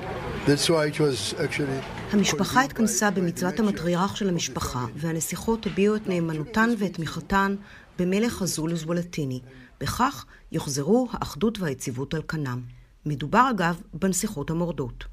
[2.13, 7.57] המשפחה התכנסה במצוות המטריארך של המשפחה, והנסיכות הביעו את נאמנותן ואת תמיכתן
[7.99, 9.41] במלך הזולוס וולטיני.
[9.81, 12.61] בכך יוחזרו האחדות והיציבות על כנם.
[13.07, 15.05] מדובר אגב בנסיכות המורדות.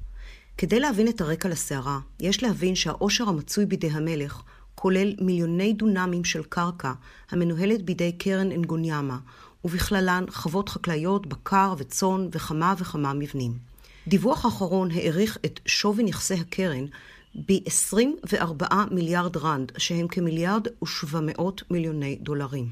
[0.58, 4.42] כדי להבין את הרקע לסערה, יש להבין שהעושר המצוי בידי המלך
[4.74, 6.92] כולל מיליוני דונמים של קרקע
[7.30, 9.18] המנוהלת בידי קרן אנגוניאמה,
[9.64, 13.73] ובכללן חוות חקלאיות, בקר וצאן וכמה וכמה מבנים.
[14.08, 16.84] דיווח אחרון העריך את שווי נכסי הקרן
[17.48, 22.68] ב-24 מיליארד רנד, שהם כמיליארד ושבע מאות מיליוני דולרים.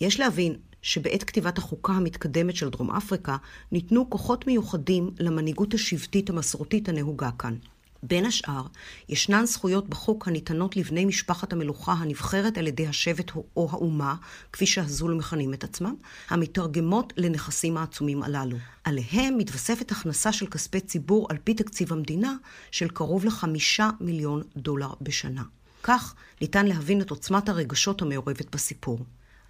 [0.00, 3.36] יש להבין שבעת כתיבת החוקה המתקדמת של דרום אפריקה,
[3.72, 7.56] ניתנו כוחות מיוחדים למנהיגות השבטית המסורתית הנהוגה כאן.
[8.02, 8.62] בין השאר,
[9.08, 14.14] ישנן זכויות בחוק הניתנות לבני משפחת המלוכה הנבחרת על ידי השבט או האומה,
[14.52, 15.94] כפי שהזול מכנים את עצמם,
[16.28, 18.56] המתרגמות לנכסים העצומים הללו.
[18.84, 22.34] עליהם מתווספת הכנסה של כספי ציבור על פי תקציב המדינה
[22.70, 25.42] של קרוב לחמישה מיליון דולר בשנה.
[25.82, 28.98] כך ניתן להבין את עוצמת הרגשות המעורבת בסיפור.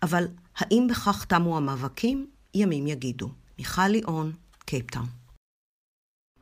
[0.03, 2.27] אבל האם בכך תמו המאבקים?
[2.55, 3.31] ימים יגידו.
[3.59, 4.33] מיכל ליאון,
[4.65, 5.20] קייפטאון.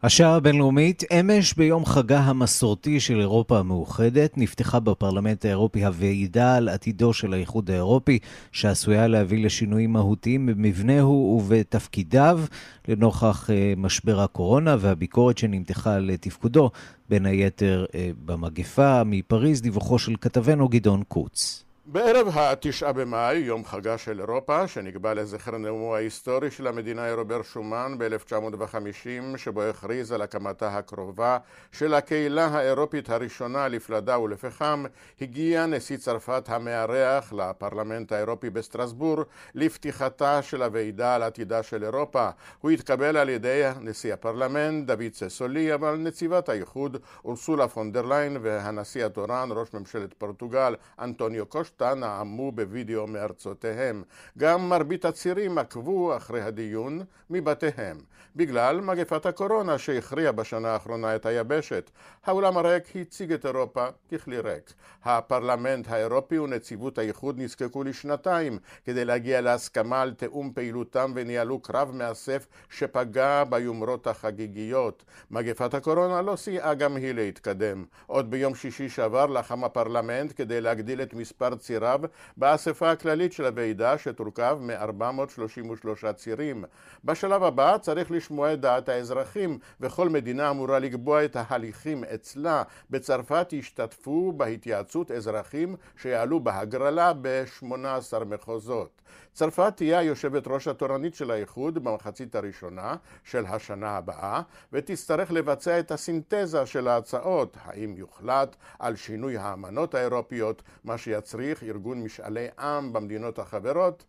[0.02, 7.12] השעה הבינלאומית, אמש ביום חגה המסורתי של אירופה המאוחדת, נפתחה בפרלמנט האירופי הוועידה על עתידו
[7.12, 8.18] של האיחוד האירופי,
[8.52, 12.40] שעשויה להביא לשינויים מהותיים במבנהו ובתפקידיו,
[12.88, 16.70] לנוכח אה, משבר הקורונה והביקורת שנמתחה על תפקודו,
[17.08, 19.04] בין היתר אה, במגפה.
[19.04, 21.67] מפריז, דיווחו של כתבנו גדעון קוץ.
[21.90, 27.94] בערב התשעה במאי, יום חגה של אירופה, שנקבע לזכר נאומו ההיסטורי של המדינה רוברט שומן
[27.98, 31.38] ב-1950, שבו הכריז על הקמתה הקרובה
[31.72, 34.84] של הקהילה האירופית הראשונה לפלדה ולפחם,
[35.20, 39.16] הגיע נשיא צרפת המארח לפרלמנט האירופי בסטרסבור
[39.54, 42.28] לפתיחתה של הוועידה על עתידה של אירופה.
[42.60, 49.48] הוא התקבל על ידי נשיא הפרלמנט דוד ססולי, אבל נציבת האיחוד אורסולה פונדרליין והנשיא התורן,
[49.52, 54.02] ראש ממשלת פורטוגל, אנטוניו קושטה שלושתן נאמו בווידאו מארצותיהם.
[54.38, 57.96] גם מרבית הצירים עקבו אחרי הדיון מבתיהם,
[58.38, 61.90] בגלל מגפת הקורונה שהכריעה בשנה האחרונה את היבשת.
[62.26, 64.72] האולם הריק הציג את אירופה ככלי ריק.
[65.04, 72.46] הפרלמנט האירופי ונציבות האיחוד נזקקו לשנתיים כדי להגיע להסכמה על תיאום פעילותם וניהלו קרב מאסף
[72.70, 75.04] שפגע ביומרות החגיגיות.
[75.30, 77.84] מגפת הקורונה לא סייעה גם היא להתקדם.
[78.06, 82.00] עוד ביום שישי שעבר לחם הפרלמנט כדי להגדיל את מספר ציריו
[82.36, 86.64] באספה הכללית של הוועידה שתורכב מ-433 צירים.
[87.04, 92.62] בשלב הבא צריך לשמוע את דעת האזרחים וכל מדינה אמורה לקבוע את ההליכים אצלה.
[92.90, 99.02] בצרפת ישתתפו בהתייעצות אזרחים שיעלו בהגרלה ב-18 מחוזות.
[99.32, 105.90] צרפת תהיה היושבת ראש התורנית של האיחוד במחצית הראשונה של השנה הבאה ותצטרך לבצע את
[105.90, 113.38] הסינתזה של ההצעות, האם יוחלט על שינוי האמנות האירופיות, מה שיצריך ארגון משאלי עם במדינות
[113.38, 114.04] החברות,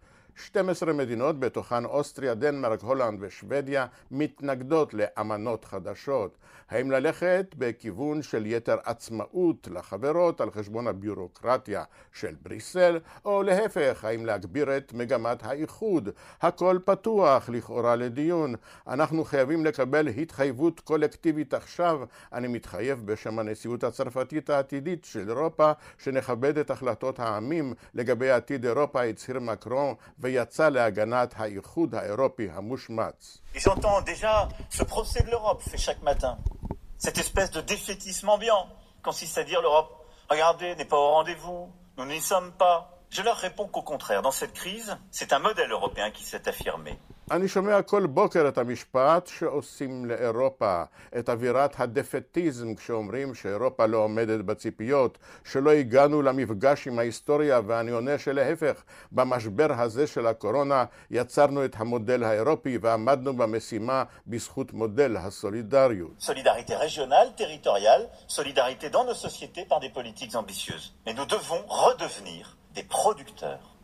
[0.46, 6.38] 12 מדינות, בתוכן אוסטריה, דנמרק, הולנד ושוודיה, מתנגדות לאמנות חדשות.
[6.70, 14.26] האם ללכת בכיוון של יתר עצמאות לחברות על חשבון הביורוקרטיה של בריסל, או להפך, האם
[14.26, 16.10] להגביר את מגמת האיחוד?
[16.42, 18.56] הכל פתוח לכאורה לדיון.
[18.88, 22.02] אנחנו חייבים לקבל התחייבות קולקטיבית עכשיו.
[22.34, 29.04] אני מתחייב בשם הנשיאות הצרפתית העתידית של אירופה, שנכבד את החלטות העמים לגבי עתיד אירופה,
[29.04, 29.96] הצהיר מקרון,
[33.56, 36.38] Ils j'entends déjà ce procès de l'Europe fait chaque matin.
[36.98, 38.68] Cette espèce de défaitisme ambiant
[39.04, 43.00] consiste à dire l'Europe, regardez, n'est pas au rendez-vous, nous n'y sommes pas.
[43.10, 47.00] Je leur réponds qu'au contraire, dans cette crise, c'est un modèle européen qui s'est affirmé.
[47.32, 50.84] אני שומע כל בוקר את המשפט שעושים לאירופה,
[51.20, 58.18] את אווירת הדפטיזם כשאומרים שאירופה לא עומדת בציפיות, שלא הגענו למפגש עם ההיסטוריה, ואני עונה
[58.18, 66.30] שלהפך, במשבר הזה של הקורונה יצרנו את המודל האירופי ועמדנו במשימה בזכות מודל הסולידריות.
[67.38, 70.94] Territoriale, solidarité dans nos sociétés par des politiques ambitieuses.
[71.06, 73.79] Mais devons redevenir des producteurs.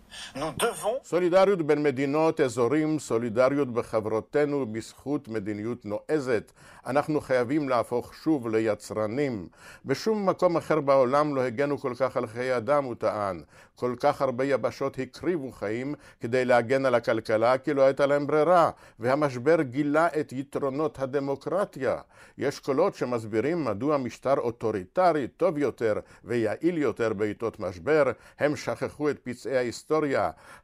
[1.04, 6.52] סולידריות בין מדינות, אזורים, סולידריות בחברותינו בזכות מדיניות נועזת.
[6.86, 9.48] אנחנו חייבים להפוך שוב ליצרנים.
[9.86, 13.42] בשום מקום אחר בעולם לא הגנו כל כך על חיי אדם, הוא טען.
[13.76, 18.70] כל כך הרבה יבשות הקריבו חיים כדי להגן על הכלכלה כי לא הייתה להם ברירה,
[19.00, 21.98] והמשבר גילה את יתרונות הדמוקרטיה.
[22.38, 28.04] יש קולות שמסבירים מדוע משטר אוטוריטרי טוב יותר ויעיל יותר בעיתות משבר,
[28.40, 30.05] הם שכחו את פצעי ההיסטוריה.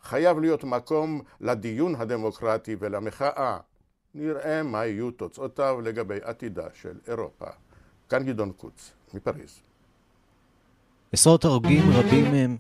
[0.04, 3.58] חייב להיות מקום לדיון הדמוקרטי ולמחאה.
[4.16, 7.46] נראה מה יהיו תוצאותיו לגבי עתידה של אירופה.
[8.10, 9.60] כאן גדעון קוץ, מפריז.
[11.12, 12.58] עשרות הרוגים רבים הם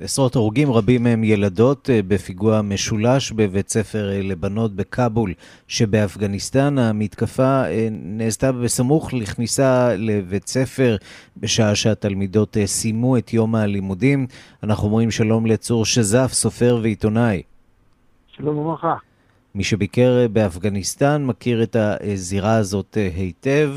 [0.00, 5.34] עשרות הרוגים, רבים מהם ילדות, אה, בפיגוע משולש בבית ספר אה, לבנות בכאבול
[5.68, 6.78] שבאפגניסטן.
[6.78, 10.96] המתקפה אה, נעשתה בסמוך לכניסה לבית ספר
[11.36, 14.26] בשעה שהתלמידות סיימו את יום הלימודים.
[14.62, 17.42] אנחנו אומרים שלום לצור שזף, סופר ועיתונאי.
[18.36, 18.94] שלום וברכה.
[19.54, 23.70] מי שביקר באפגניסטן מכיר את הזירה הזאת היטב.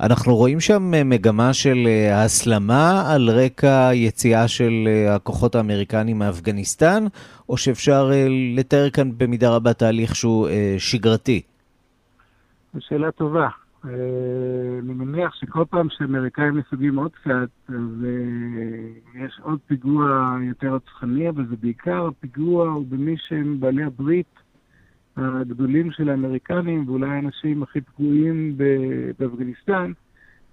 [0.00, 6.18] אנחנו רואים שם אה, מגמה של אה, הסלמה על רקע יציאה של אה, הכוחות האמריקנים
[6.18, 7.04] מאפגניסטן,
[7.48, 8.10] או שאפשר
[8.56, 11.42] לתאר כאן במידה רבה תהליך שהוא שגרתי?
[12.74, 13.48] זו שאלה טובה.
[13.84, 18.04] אני מניח שכל פעם שאמריקאים נסוגים עוד קצת, אז
[19.14, 24.37] יש עוד פיגוע יותר רצחני, אבל זה בעיקר הפיגוע הוא במי שהם בעלי הברית
[25.18, 28.54] הגדולים של האמריקנים, ואולי האנשים הכי פגועים
[29.18, 29.92] באפגניסטן,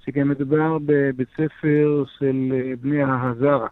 [0.06, 3.68] שגם מדובר בבית ספר של אה, בני ההזרה.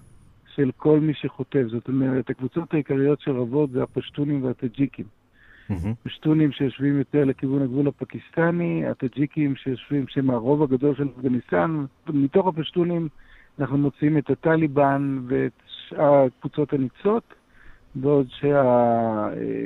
[0.55, 1.67] של כל מי שחוטב.
[1.67, 5.05] זאת אומרת, הקבוצות העיקריות שרבות זה הפשטונים והטאג'יקים.
[6.03, 13.07] פשטונים שיושבים יותר לכיוון הגבול הפקיסטני, הטאג'יקים שיושבים, שהם הרוב הגדול של אפגניסטן, מתוך הפשטונים
[13.59, 17.33] אנחנו מוצאים את הטליבן ואת שאר הקבוצות הניצות,
[17.95, 18.27] בעוד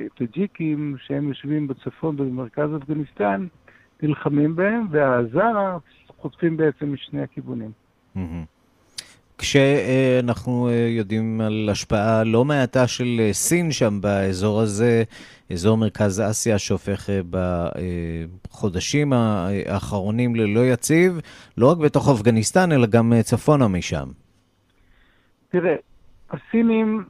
[0.09, 3.47] שהטאג'יקים, שהם יושבים בצפון ובמרכז אפגניסטן,
[4.03, 5.77] נלחמים בהם, והזרה
[6.17, 7.71] חוטפים בעצם משני הכיוונים.
[9.39, 15.03] כשאנחנו אה, יודעים על השפעה לא מעטה של אה, סין שם באזור הזה,
[15.51, 21.19] אזור מרכז אסיה שהופך אה, בחודשים האחרונים ללא יציב,
[21.57, 24.07] לא רק בתוך אפגניסטן, אלא גם צפונה משם.
[25.49, 25.75] תראה,
[26.31, 27.03] הסינים,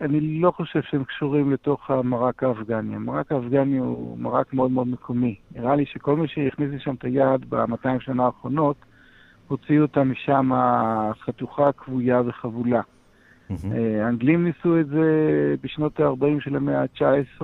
[0.00, 2.94] אני לא חושב שהם קשורים לתוך המרק האפגני.
[2.94, 5.34] המרק האפגני הוא מרק מאוד מאוד מקומי.
[5.56, 8.76] נראה לי שכל מי שהכניס לשם את היד ב-200 שנה האחרונות,
[9.48, 10.50] הוציאו אותה משם
[11.24, 12.80] חתוכה, כבויה וחבולה.
[13.50, 15.04] אה, האנגלים ניסו את זה
[15.62, 17.42] בשנות ה-40 של המאה ה-19,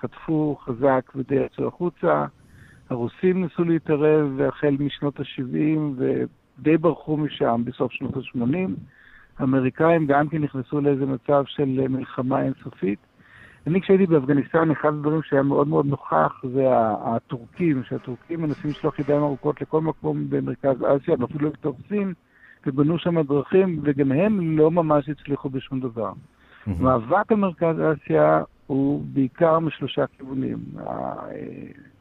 [0.00, 2.24] חטפו חזק ודי יצאו החוצה.
[2.90, 8.70] הרוסים ניסו להתערב החל משנות ה-70 ודי ברחו משם בסוף שנות ה-80.
[9.38, 12.98] האמריקאים גם כן נכנסו לאיזה מצב של מלחמה אינסופית.
[13.66, 16.64] אני כשהייתי באפגניסטן, אחד הדברים שהיה מאוד מאוד נוכח זה
[17.04, 22.12] הטורקים, שהטורקים מנסים לשלוח ידיים ארוכות לכל מקום במרכז אסיה, ואפילו לתוך סין,
[22.66, 26.12] ובנו שם דרכים, וגם הם לא ממש הצליחו בשום דבר.
[26.66, 30.58] מאבק על מרכז אסיה הוא בעיקר משלושה כיוונים.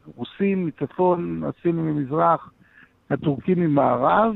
[0.06, 2.52] הרוסים מצפון, הסינים ממזרח,
[3.10, 4.34] הטורקים ממערב,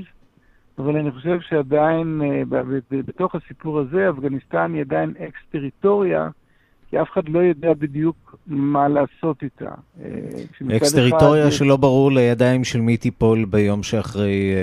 [0.77, 2.61] אבל אני חושב שעדיין אה,
[2.91, 6.29] בתוך הסיפור הזה, אפגניסטן היא עדיין אקס-טריטוריה,
[6.89, 9.71] כי אף אחד לא יודע בדיוק מה לעשות איתה.
[10.03, 11.51] אה, אקס-טריטוריה אחד...
[11.51, 14.53] שלא ברור לידיים של מי תיפול ביום שאחרי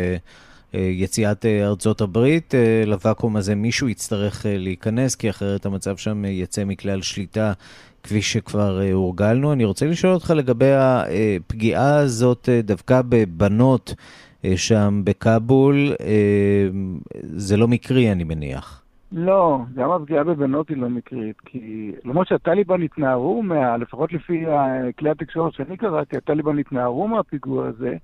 [0.74, 2.54] אה, יציאת ארצות הברית.
[2.86, 7.52] לוואקום הזה מישהו יצטרך להיכנס, כי אחרת המצב שם יצא מכלל שליטה.
[8.02, 9.52] כפי שכבר הורגלנו.
[9.52, 13.94] אני רוצה לשאול אותך לגבי הפגיעה הזאת דווקא בבנות
[14.44, 16.68] אה, שם בכאבול, אה,
[17.22, 18.82] זה לא מקרי, אני מניח.
[19.12, 24.44] לא, גם הפגיעה בבנות היא לא מקרית, כי למרות שהטליבן התנערו, מה, לפחות לפי
[24.98, 27.96] כלי התקשורת שאני קראתי, הטליבן התנערו מהפיגוע הזה,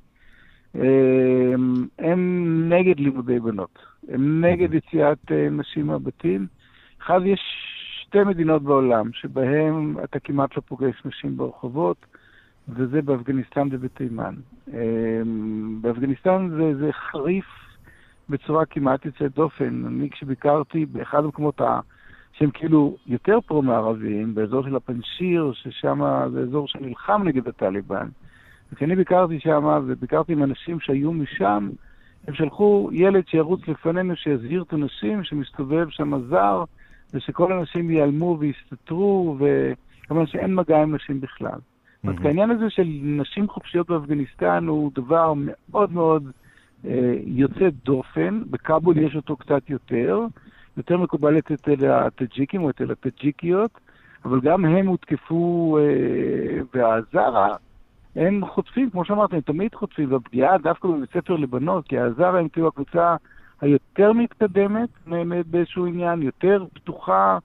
[0.77, 1.55] אה,
[1.99, 3.79] הם נגד לימודי בנות,
[4.09, 6.47] הם נגד יציאת נשים מהבתים.
[7.03, 7.41] אחד, יש
[8.03, 12.07] שתי מדינות בעולם שבהן אתה כמעט לא פוגש נשים ברחובות,
[12.69, 14.35] וזה באפגניסטן ובתימן.
[14.69, 17.45] אמ, באפגניסטן זה, זה חריף
[18.33, 19.85] בצורה כמעט יוצאת דופן.
[19.87, 21.81] אני כשביקרתי באחד המקומות ה...
[22.33, 26.01] שהם כאילו יותר פרו-מערביים, באזור של הפנשיר, ששם
[26.33, 28.09] זה אזור שנלחם נגד הטליבן.
[28.73, 31.71] וכשאני ביקרתי שם, וביקרתי עם אנשים שהיו משם,
[32.27, 36.65] הם שלחו ילד שירוץ לפנינו, שיזהיר את הנשים, שמסתובב שם זר,
[37.15, 41.59] ושכל הנשים ייעלמו ויסתתרו, וכמובן שאין מגע עם נשים בכלל.
[42.05, 46.31] אומרת, העניין הזה של נשים חופשיות באפגניסטן הוא דבר מאוד מאוד
[46.87, 50.21] אה, יוצא דופן, בכאבול יש אותו קצת יותר,
[50.77, 53.71] יותר מקובל אצל הטאג'יקים או אצל הטאג'יקיות,
[54.25, 57.57] אבל גם הם הותקפו, אה, והזרה,
[58.17, 62.49] הם חוטפים, כמו שאמרתם, הם תמיד חוטפים, והפגיעה דווקא בבית ספר לבנות, כי הזרה הם
[62.49, 63.17] כאילו הקבוצה
[63.61, 64.89] היותר מתקדמת
[65.51, 67.39] באיזשהו עניין, יותר פתוחה,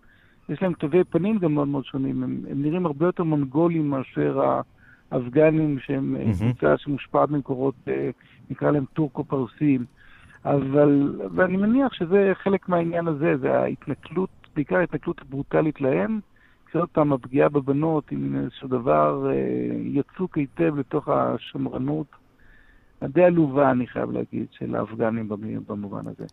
[0.49, 4.59] יש להם תווי פנים גם מאוד מאוד שונים, הם, הם נראים הרבה יותר מונגולים מאשר
[5.11, 6.37] האפגנים, שהם mm-hmm.
[6.37, 8.09] קבוצה שמושפעת ממקורות, אה,
[8.49, 9.85] נקרא להם טורקו-פרסים.
[10.45, 16.19] אבל, ואני מניח שזה חלק מהעניין הזה, זה ההתנכלות, בעיקר ההתנכלות הברוטלית להם,
[16.65, 19.35] כשעוד פעם הפגיעה בבנות עם איזשהו דבר אה,
[19.83, 22.07] יצוק היטב לתוך השמרנות
[23.01, 25.29] הדי עלובה, אני חייב להגיד, של האפגנים
[25.67, 26.25] במובן הזה.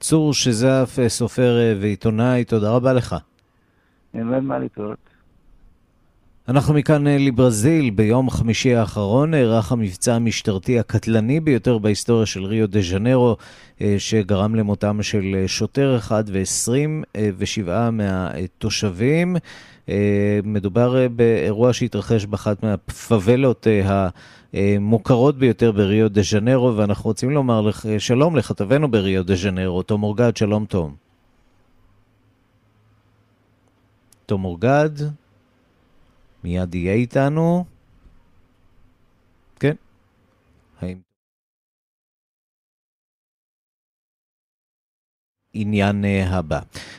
[0.00, 3.16] צור שזף, סופר ועיתונאי, תודה רבה לך.
[4.14, 4.98] אין מה לטעות.
[6.48, 7.90] אנחנו מכאן אה, לברזיל.
[7.90, 13.36] ביום חמישי האחרון נערך המבצע המשטרתי הקטלני ביותר בהיסטוריה של ריו דה ז'נרו,
[13.80, 19.36] אה, שגרם למותם של אה, שוטר אחד ו-27 מהתושבים.
[20.44, 23.66] מדובר באירוע שהתרחש באחת מהפאבלות
[24.52, 30.02] המוכרות ביותר בריו דה ז'נרו, ואנחנו רוצים לומר לך, שלום לכתבנו בריו דה ז'נרו, תום
[30.02, 30.94] אורגד, שלום תום.
[34.26, 34.90] תום אורגד,
[36.46, 37.64] מיד יהיה איתנו.
[39.60, 39.74] כן.
[40.80, 41.05] האם...
[45.56, 46.58] העניין אה, הבא.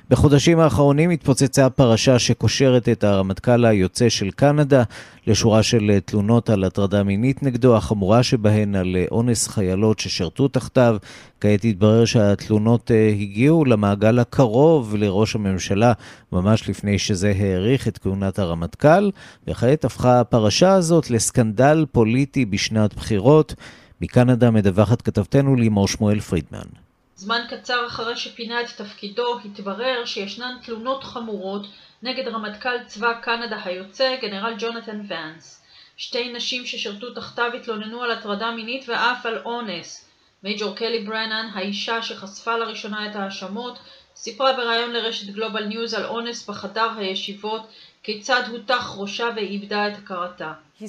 [0.10, 4.84] בחודשים האחרונים התפוצצה פרשה שקושרת את הרמטכ"ל היוצא של קנדה
[5.28, 10.48] לשורה של אה, תלונות על הטרדה מינית נגדו, החמורה שבהן על אה, אונס חיילות ששרתו
[10.48, 10.98] תחתיו.
[11.42, 12.92] כעת התברר שהתלונות
[13.22, 15.94] הגיעו למעגל הקרוב לראש הממשלה
[16.32, 19.10] ממש לפני שזה האריך את כהונת הרמטכ"ל,
[19.48, 23.56] וכעת הפכה הפרשה הזאת לסקנדל פוליטי בשנת בחירות.
[24.02, 26.87] מקנדה מדווחת כתבתנו לימור שמואל פרידמן.
[27.18, 31.68] זמן קצר אחרי שפינה את תפקידו, התברר שישנן תלונות חמורות
[32.04, 35.64] נגד רמטכ"ל צבא קנדה היוצא, גנרל ג'ונתן ואנס.
[35.98, 40.10] שתי נשים ששירתו תחתיו התלוננו על הטרדה מינית ואף על אונס.
[40.44, 43.80] מייג'ור קלי ברנן, האישה שחשפה לראשונה את ההאשמות,
[44.16, 47.62] סיפרה בריאיון לרשת גלובל ניוז על אונס בחדר הישיבות,
[48.04, 50.54] כיצד הוטח ראשה ואיבדה את הכרתה.
[50.80, 50.88] He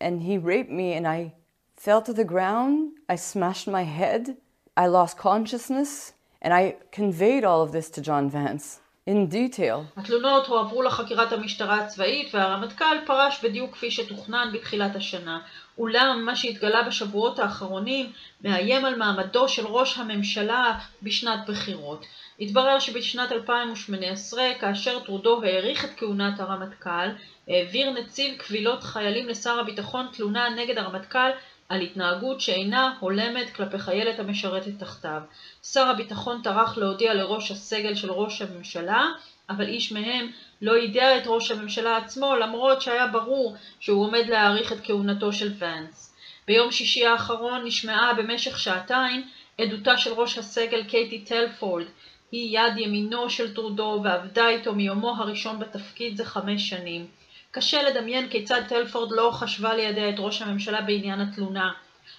[0.00, 1.32] and he raped me and I
[1.76, 4.43] fell to the ground, I smashed my head.
[4.76, 8.80] I lost consciousness, and I conveyed all of this to John Vance.
[9.06, 9.84] in detail.
[9.96, 15.40] התלונות הועברו לחקירת המשטרה הצבאית והרמטכ"ל פרש בדיוק כפי שתוכנן בתחילת השנה.
[15.78, 18.12] אולם מה שהתגלה בשבועות האחרונים
[18.44, 22.06] מאיים על מעמדו של ראש הממשלה בשנת בחירות.
[22.40, 27.08] התברר שבשנת 2018, כאשר טרודו האריך את כהונת הרמטכ"ל,
[27.48, 31.30] העביר נציב קבילות חיילים לשר הביטחון תלונה נגד הרמטכ"ל
[31.74, 35.20] על התנהגות שאינה הולמת כלפי חיילת המשרתת תחתיו.
[35.62, 39.06] שר הביטחון טרח להודיע לראש הסגל של ראש הממשלה
[39.48, 40.30] אבל איש מהם
[40.62, 45.52] לא יידע את ראש הממשלה עצמו, למרות שהיה ברור שהוא עומד להאריך את כהונתו של
[45.58, 46.14] ונס.
[46.46, 51.86] ביום שישי האחרון נשמעה במשך שעתיים עדותה של ראש הסגל קייטי טלפורד.
[52.32, 57.06] היא יד ימינו של טרודו ועבדה איתו מיומו הראשון בתפקיד זה חמש שנים.
[57.54, 61.72] קשה לדמיין כיצד טלפורד לא חשבה לידע את ראש הממשלה בעניין התלונה.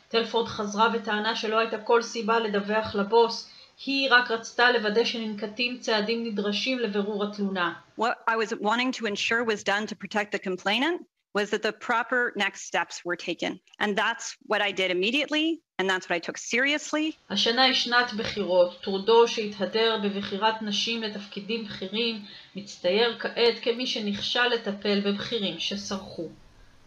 [0.08, 3.52] טלפורד חזרה וטענה שלא הייתה כל סיבה לדווח לבוס,
[3.86, 7.74] היא רק רצתה לוודא שננקטים צעדים נדרשים לבירור התלונה.
[8.00, 11.02] What I was wanting to ensure was done to protect the complainant
[11.38, 13.60] was that the proper next steps were taken.
[13.82, 17.12] And that's what I did immediately, and that's what I took seriously.
[17.30, 18.82] השנה היא שנת בחירות.
[18.84, 22.22] טרודו שהתהדר בבחירת נשים לתפקידים בכירים,
[22.56, 26.30] מצטייר כעת כמי שנכשל לטפל בבכירים שסרחו.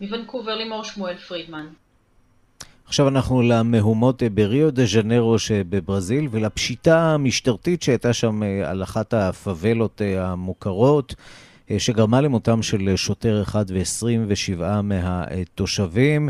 [0.00, 1.66] מוונקובר לימור שמואל פרידמן.
[2.86, 10.02] עכשיו אנחנו למהומות בריו דה ז'נרו שבברזיל ולפשיטה המשטרתית שהייתה שם אה, על אחת הפאבלות
[10.02, 11.14] אה, המוכרות,
[11.70, 16.28] אה, שגרמה למותם של שוטר אחד ו-27 מהתושבים.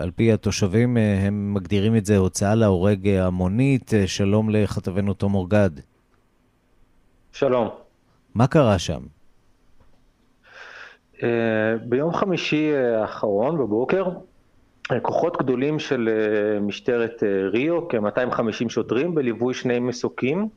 [0.00, 3.90] על פי התושבים, הם מגדירים את זה הוצאה להורג המונית.
[4.06, 5.70] שלום לכתבנו תום אורגד.
[7.32, 7.68] שלום.
[8.34, 9.00] מה קרה שם?
[11.88, 14.04] ביום חמישי האחרון בבוקר
[15.02, 20.48] כוחות גדולים של אה, משטרת אה, ריו, כ-250 שוטרים בליווי שני מסוקים,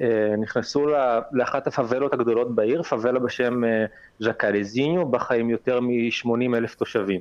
[0.00, 0.86] אה, נכנסו
[1.32, 3.60] לאחת הפאבלות הגדולות בעיר, פאבלה בשם
[4.20, 7.20] ז'קלזיניו, בה חיים יותר מ-80 אלף תושבים.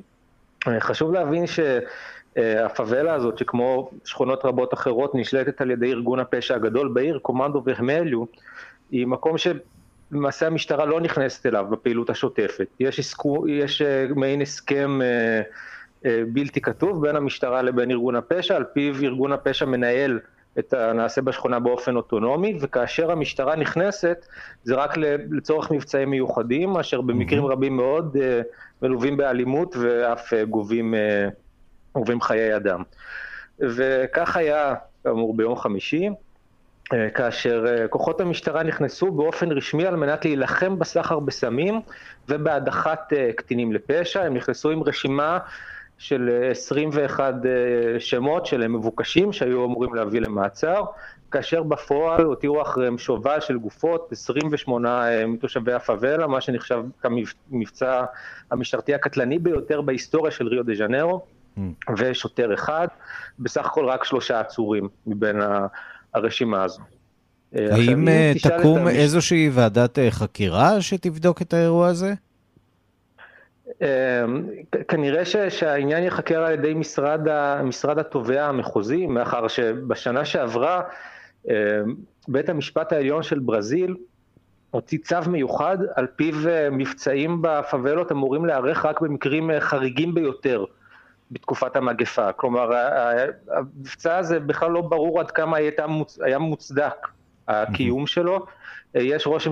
[0.79, 7.19] חשוב להבין שהפאבלה הזאת, שכמו שכונות רבות אחרות, נשלטת על ידי ארגון הפשע הגדול בעיר,
[7.21, 8.23] קומנדו ורמליו,
[8.91, 12.67] היא מקום שלמעשה המשטרה לא נכנסת אליו בפעילות השוטפת.
[12.79, 13.81] יש, עסקו, יש
[14.15, 14.99] מעין הסכם
[16.05, 20.19] אה, בלתי כתוב בין המשטרה לבין ארגון הפשע, על פיו ארגון הפשע מנהל
[20.59, 24.25] את הנעשה בשכונה באופן אוטונומי, וכאשר המשטרה נכנסת,
[24.63, 24.97] זה רק
[25.31, 28.41] לצורך מבצעים מיוחדים, אשר במקרים רבים מאוד אה,
[28.81, 30.93] מלווים באלימות ואף אה, גובים,
[31.95, 32.83] גובים חיי אדם.
[33.59, 36.09] וכך היה, כאמור, ביום חמישי,
[37.13, 41.81] כאשר כוחות המשטרה נכנסו באופן רשמי על מנת להילחם בסחר בסמים
[42.29, 45.39] ובהדחת קטינים לפשע, הם נכנסו עם רשימה
[45.99, 50.83] של 21 אה, שמות של מבוקשים שהיו אמורים להביא למעצר,
[51.31, 58.03] כאשר בפועל הותירו אחריהם שובל של גופות, 28 אה, מתושבי הפאבלה, מה שנחשב כמבצע
[58.51, 61.21] המשטרתי הקטלני ביותר בהיסטוריה של ריו דה ז'נרו,
[61.57, 61.61] mm.
[61.97, 62.87] ושוטר אחד,
[63.39, 65.35] בסך הכל רק שלושה עצורים מבין
[66.13, 66.81] הרשימה הזו.
[67.55, 68.07] אה, האם
[68.43, 72.13] תקום איזושהי ועדת חקירה שתבדוק את האירוע הזה?
[73.81, 73.87] אמ,
[74.87, 80.81] כנראה ש, שהעניין ייחקר על ידי משרד, ה, משרד התובע המחוזי, מאחר שבשנה שעברה
[81.49, 81.53] אמ,
[82.27, 83.95] בית המשפט העליון של ברזיל
[84.71, 90.65] הוציא צו מיוחד על פיו אה, מבצעים בפאבלות אמורים להיערך רק במקרים אה, חריגים ביותר
[91.31, 92.31] בתקופת המגפה.
[92.31, 92.71] כלומר,
[93.51, 95.57] המבצע הזה בכלל לא ברור עד כמה
[96.21, 97.07] היה מוצדק
[97.47, 98.45] הקיום שלו.
[98.95, 99.51] אה, יש רושם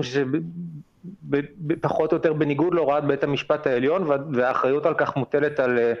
[1.80, 5.92] פחות או יותר בניגוד להוראת בית המשפט העליון, והאחריות על כך מוטלת על, אה,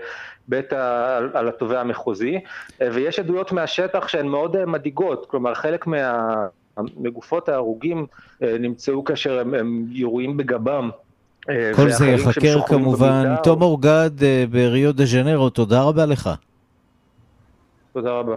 [0.48, 2.40] בית ה, על התובע המחוזי,
[2.82, 6.34] אה, ויש עדויות מהשטח שהן מאוד אה, מדאיגות, כלומר חלק מה...
[6.96, 8.06] מגופות ההרוגים
[8.40, 10.90] נמצאו כאשר הם, הם ירויים בגבם.
[11.74, 13.34] כל זה ייחקר כמובן.
[13.42, 14.10] תום אורגד
[14.50, 16.30] בריו דה ז'נרו, תודה רבה לך.
[17.92, 18.34] תודה רבה.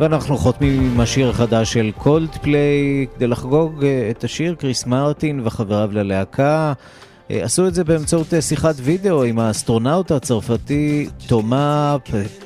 [0.00, 5.40] ואנחנו חותמים עם השיר החדש של קולד פליי כדי לחגוג אה, את השיר, קריס מרטין
[5.44, 6.72] וחבריו ללהקה.
[7.30, 11.96] אה, עשו את זה באמצעות אה, שיחת וידאו עם האסטרונאוט הצרפתי תומה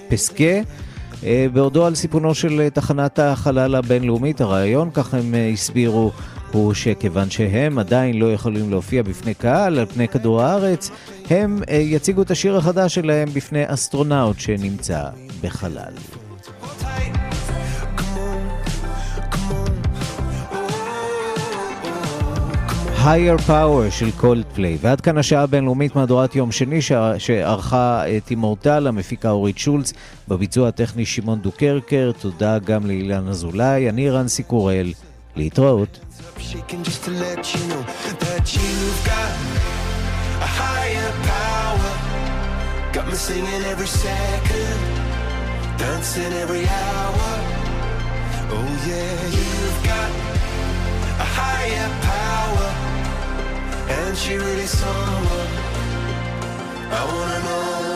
[0.09, 0.61] פסקה.
[1.53, 6.13] בעודו על סיפונו של תחנת החלל הבינלאומית, הרעיון, כך הם הסבירו,
[6.53, 10.91] הוא שכיוון שהם עדיין לא יכולים להופיע בפני קהל על פני כדור הארץ,
[11.31, 15.05] הם יציגו את השיר החדש שלהם בפני אסטרונאוט שנמצא
[15.43, 16.22] בחלל.
[23.03, 24.79] Higher Power של קולדפליי.
[24.81, 26.79] ועד כאן השעה הבינלאומית מהדורת יום שני
[27.19, 29.93] שערכה את אימורטל, המפיקה אורית שולץ,
[30.29, 34.93] בביצוע הטכני שמעון דוקרקר, תודה גם לאילן אזולאי, אני רנסי קורל,
[35.37, 36.01] להתראות.
[48.55, 50.11] Oh yeah, you've got
[51.25, 52.92] a higher power.
[53.89, 54.93] And she really saw
[55.29, 55.49] what
[56.93, 57.92] I wanna know.